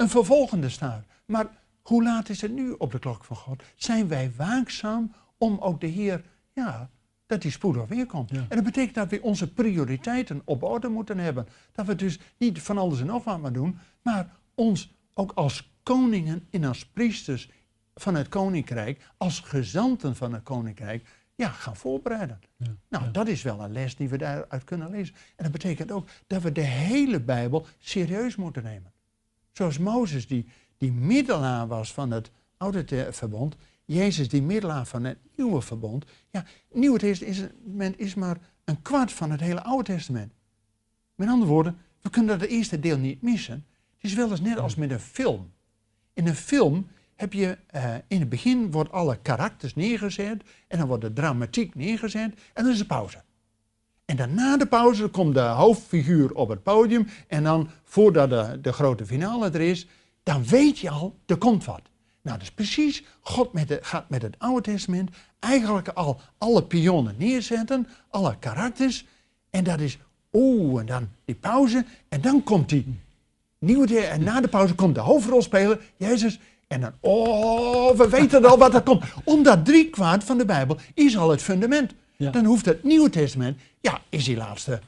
een 0.00 0.08
vervolgende 0.08 0.68
staat. 0.68 1.04
Maar 1.26 1.46
hoe 1.82 2.02
laat 2.02 2.28
is 2.28 2.40
het 2.40 2.52
nu 2.52 2.70
op 2.70 2.92
de 2.92 2.98
klok 2.98 3.24
van 3.24 3.36
God? 3.36 3.62
Zijn 3.74 4.08
wij 4.08 4.32
waakzaam 4.36 5.12
om 5.38 5.58
ook 5.58 5.80
de 5.80 5.86
Heer, 5.86 6.24
ja, 6.52 6.90
dat 7.26 7.42
hij 7.42 7.52
spoedig 7.52 7.88
weer 7.88 8.06
komt? 8.06 8.30
Ja. 8.30 8.46
En 8.48 8.56
dat 8.56 8.64
betekent 8.64 8.94
dat 8.94 9.10
we 9.10 9.22
onze 9.22 9.52
prioriteiten 9.52 10.42
op 10.44 10.62
orde 10.62 10.88
moeten 10.88 11.18
hebben. 11.18 11.46
Dat 11.72 11.86
we 11.86 11.94
dus 11.94 12.18
niet 12.38 12.62
van 12.62 12.78
alles 12.78 13.00
en 13.00 13.06
nog 13.06 13.24
wat 13.24 13.40
maar 13.40 13.52
doen, 13.52 13.78
maar 14.02 14.30
ons 14.54 14.94
ook 15.14 15.32
als 15.32 15.72
koningen 15.82 16.46
en 16.50 16.64
als 16.64 16.86
priesters 16.86 17.50
van 17.94 18.14
het 18.14 18.28
koninkrijk, 18.28 19.10
als 19.16 19.40
gezanten 19.40 20.16
van 20.16 20.32
het 20.32 20.42
koninkrijk, 20.42 21.08
ja, 21.34 21.48
gaan 21.48 21.76
voorbereiden. 21.76 22.40
Ja. 22.56 22.66
Nou, 22.88 23.04
Ja. 23.04 23.10
dat 23.10 23.28
is 23.28 23.42
wel 23.42 23.60
een 23.60 23.72
les 23.72 23.96
die 23.96 24.08
we 24.08 24.16
daaruit 24.18 24.64
kunnen 24.64 24.90
lezen. 24.90 25.14
En 25.14 25.42
dat 25.42 25.52
betekent 25.52 25.92
ook 25.92 26.08
dat 26.26 26.42
we 26.42 26.52
de 26.52 26.60
hele 26.60 27.20
Bijbel 27.20 27.66
serieus 27.78 28.36
moeten 28.36 28.62
nemen. 28.62 28.92
Zoals 29.60 29.78
Mozes, 29.78 30.26
die, 30.26 30.46
die 30.78 30.92
middelaar 30.92 31.66
was 31.66 31.92
van 31.92 32.10
het 32.10 32.30
Oude 32.56 33.08
Verbond, 33.10 33.56
Jezus, 33.84 34.28
die 34.28 34.42
middelaar 34.42 34.86
van 34.86 35.04
het 35.04 35.18
Nieuwe 35.36 35.60
Verbond. 35.60 36.04
Ja, 36.30 36.44
het 36.68 36.78
Nieuwe 36.78 36.98
Testament 36.98 37.98
is 37.98 38.14
maar 38.14 38.36
een 38.64 38.82
kwart 38.82 39.12
van 39.12 39.30
het 39.30 39.40
hele 39.40 39.62
Oude 39.62 39.92
Testament. 39.92 40.32
Met 41.14 41.28
andere 41.28 41.50
woorden, 41.50 41.78
we 42.00 42.10
kunnen 42.10 42.38
dat 42.38 42.48
eerste 42.48 42.80
deel 42.80 42.98
niet 42.98 43.22
missen. 43.22 43.66
Het 43.94 44.10
is 44.10 44.14
wel 44.14 44.30
eens 44.30 44.40
net 44.40 44.58
als 44.58 44.74
met 44.74 44.90
een 44.90 45.00
film. 45.00 45.52
In 46.12 46.26
een 46.26 46.34
film 46.34 46.86
heb 47.14 47.32
je, 47.32 47.58
eh, 47.66 47.94
in 48.08 48.20
het 48.20 48.28
begin 48.28 48.70
wordt 48.70 48.92
alle 48.92 49.18
karakters 49.22 49.74
neergezet 49.74 50.42
en 50.68 50.78
dan 50.78 50.86
wordt 50.86 51.02
de 51.02 51.12
dramatiek 51.12 51.74
neergezet 51.74 52.34
en 52.52 52.64
dan 52.64 52.72
is 52.72 52.80
er 52.80 52.86
pauze. 52.86 53.22
En 54.10 54.16
dan 54.16 54.34
na 54.34 54.56
de 54.56 54.66
pauze 54.66 55.08
komt 55.08 55.34
de 55.34 55.40
hoofdfiguur 55.40 56.34
op 56.34 56.48
het 56.48 56.62
podium 56.62 57.08
en 57.28 57.42
dan 57.42 57.68
voordat 57.84 58.30
de, 58.30 58.58
de 58.62 58.72
grote 58.72 59.06
finale 59.06 59.50
er 59.50 59.60
is, 59.60 59.86
dan 60.22 60.44
weet 60.44 60.78
je 60.78 60.90
al, 60.90 61.18
er 61.26 61.36
komt 61.36 61.64
wat. 61.64 61.80
Nou, 62.22 62.38
dat 62.38 62.46
is 62.46 62.52
precies, 62.52 63.04
God 63.20 63.52
met 63.52 63.68
de, 63.68 63.78
gaat 63.82 64.08
met 64.08 64.22
het 64.22 64.34
Oude 64.38 64.60
Testament 64.60 65.10
eigenlijk 65.38 65.88
al 65.88 66.20
alle 66.38 66.62
pionnen 66.62 67.14
neerzetten, 67.18 67.88
alle 68.08 68.36
karakters. 68.38 69.06
En 69.50 69.64
dat 69.64 69.80
is, 69.80 69.98
oeh, 70.32 70.80
en 70.80 70.86
dan 70.86 71.08
die 71.24 71.34
pauze 71.34 71.84
en 72.08 72.20
dan 72.20 72.42
komt 72.42 72.68
die 72.68 72.98
nieuwe, 73.58 74.00
en 74.00 74.24
na 74.24 74.40
de 74.40 74.48
pauze 74.48 74.74
komt 74.74 74.94
de 74.94 75.00
hoofdrolspeler, 75.00 75.80
Jezus. 75.96 76.40
En 76.66 76.80
dan, 76.80 76.92
oh, 77.00 77.96
we 77.96 78.08
weten 78.08 78.44
al 78.44 78.58
wat 78.58 78.74
er 78.74 78.82
komt. 78.82 79.04
Omdat 79.24 79.64
drie 79.64 79.90
kwart 79.90 80.24
van 80.24 80.38
de 80.38 80.44
Bijbel 80.44 80.76
is 80.94 81.16
al 81.16 81.30
het 81.30 81.42
fundament. 81.42 81.94
Ja. 82.20 82.30
Dan 82.30 82.44
hoeft 82.44 82.64
het 82.64 82.84
Nieuwe 82.84 83.10
Testament, 83.10 83.58
ja, 83.80 84.00
is 84.08 84.24
die 84.24 84.36
laatste 84.36 84.80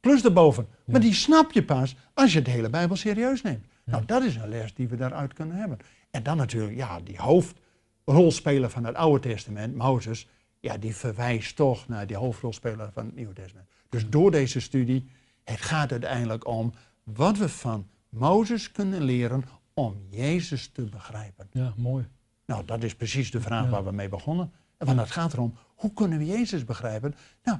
plus 0.00 0.24
erboven. 0.24 0.68
Maar 0.84 1.00
die 1.00 1.14
snap 1.14 1.52
je 1.52 1.64
pas 1.64 1.96
als 2.14 2.32
je 2.32 2.42
de 2.42 2.50
hele 2.50 2.70
Bijbel 2.70 2.96
serieus 2.96 3.42
neemt. 3.42 3.66
Nou, 3.84 4.04
dat 4.04 4.22
is 4.22 4.36
een 4.36 4.48
les 4.48 4.74
die 4.74 4.88
we 4.88 4.96
daaruit 4.96 5.32
kunnen 5.32 5.56
hebben. 5.56 5.78
En 6.10 6.22
dan 6.22 6.36
natuurlijk, 6.36 6.76
ja, 6.76 7.00
die 7.00 7.18
hoofdrolspeler 7.18 8.70
van 8.70 8.84
het 8.84 8.94
Oude 8.94 9.28
Testament, 9.28 9.74
Mozes, 9.74 10.28
ja, 10.60 10.76
die 10.78 10.96
verwijst 10.96 11.56
toch 11.56 11.88
naar 11.88 12.06
die 12.06 12.16
hoofdrolspeler 12.16 12.92
van 12.92 13.06
het 13.06 13.14
Nieuwe 13.14 13.34
Testament. 13.34 13.68
Dus 13.88 14.08
door 14.08 14.30
deze 14.30 14.60
studie, 14.60 15.08
het 15.44 15.60
gaat 15.60 15.90
uiteindelijk 15.90 16.46
om 16.46 16.72
wat 17.02 17.38
we 17.38 17.48
van 17.48 17.88
Mozes 18.08 18.72
kunnen 18.72 19.02
leren 19.02 19.44
om 19.74 19.96
Jezus 20.10 20.68
te 20.72 20.82
begrijpen. 20.82 21.48
Ja, 21.52 21.72
mooi. 21.76 22.08
Nou, 22.46 22.64
dat 22.64 22.82
is 22.82 22.94
precies 22.94 23.30
de 23.30 23.40
vraag 23.40 23.64
Ja. 23.64 23.70
waar 23.70 23.84
we 23.84 23.92
mee 23.92 24.08
begonnen. 24.08 24.52
En 24.78 24.86
want 24.86 24.98
het 24.98 25.10
gaat 25.10 25.32
erom, 25.32 25.54
hoe 25.74 25.92
kunnen 25.92 26.18
we 26.18 26.26
Jezus 26.26 26.64
begrijpen? 26.64 27.14
Nou, 27.42 27.58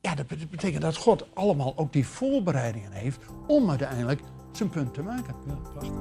ja, 0.00 0.14
dat 0.14 0.26
bet- 0.26 0.50
betekent 0.50 0.82
dat 0.82 0.96
God 0.96 1.26
allemaal 1.34 1.72
ook 1.76 1.92
die 1.92 2.06
voorbereidingen 2.06 2.92
heeft 2.92 3.18
om 3.46 3.68
uiteindelijk 3.68 4.20
zijn 4.52 4.68
punt 4.68 4.94
te 4.94 5.02
maken. 5.02 5.34
Ja, 5.46 5.54
prachtig. 5.72 5.92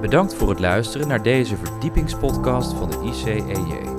Bedankt 0.00 0.34
voor 0.34 0.48
het 0.48 0.58
luisteren 0.58 1.08
naar 1.08 1.22
deze 1.22 1.56
verdiepingspodcast 1.56 2.72
van 2.72 2.90
de 2.90 3.02
ICEJ. 3.04 3.96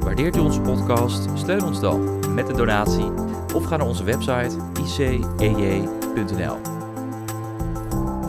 Waardeert 0.00 0.36
u 0.36 0.40
onze 0.40 0.60
podcast? 0.60 1.28
Steun 1.34 1.64
ons 1.64 1.80
dan 1.80 2.18
met 2.34 2.48
een 2.48 2.56
donatie 2.56 3.10
of 3.54 3.64
ga 3.64 3.76
naar 3.76 3.86
onze 3.86 4.04
website 4.04 4.56
icej.nl. 4.82 6.56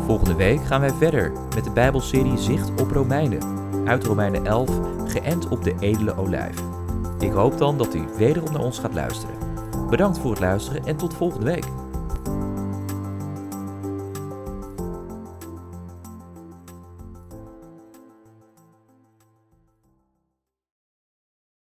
Volgende 0.05 0.35
week 0.35 0.65
gaan 0.65 0.81
wij 0.81 0.91
verder 0.91 1.31
met 1.55 1.63
de 1.63 1.71
Bijbelserie 1.71 2.37
Zicht 2.37 2.81
op 2.81 2.91
Romeinen. 2.91 3.60
Uit 3.85 4.03
Romeinen 4.03 4.45
11, 4.45 4.69
geënt 5.05 5.47
op 5.47 5.63
de 5.63 5.75
edele 5.79 6.17
olijf. 6.17 6.63
Ik 7.19 7.31
hoop 7.31 7.57
dan 7.57 7.77
dat 7.77 7.93
u 7.95 8.03
wederom 8.17 8.51
naar 8.51 8.63
ons 8.63 8.79
gaat 8.79 8.93
luisteren. 8.93 9.35
Bedankt 9.89 10.19
voor 10.19 10.31
het 10.31 10.39
luisteren 10.39 10.85
en 10.85 10.97
tot 10.97 11.13
volgende 11.13 11.45
week. 11.45 11.65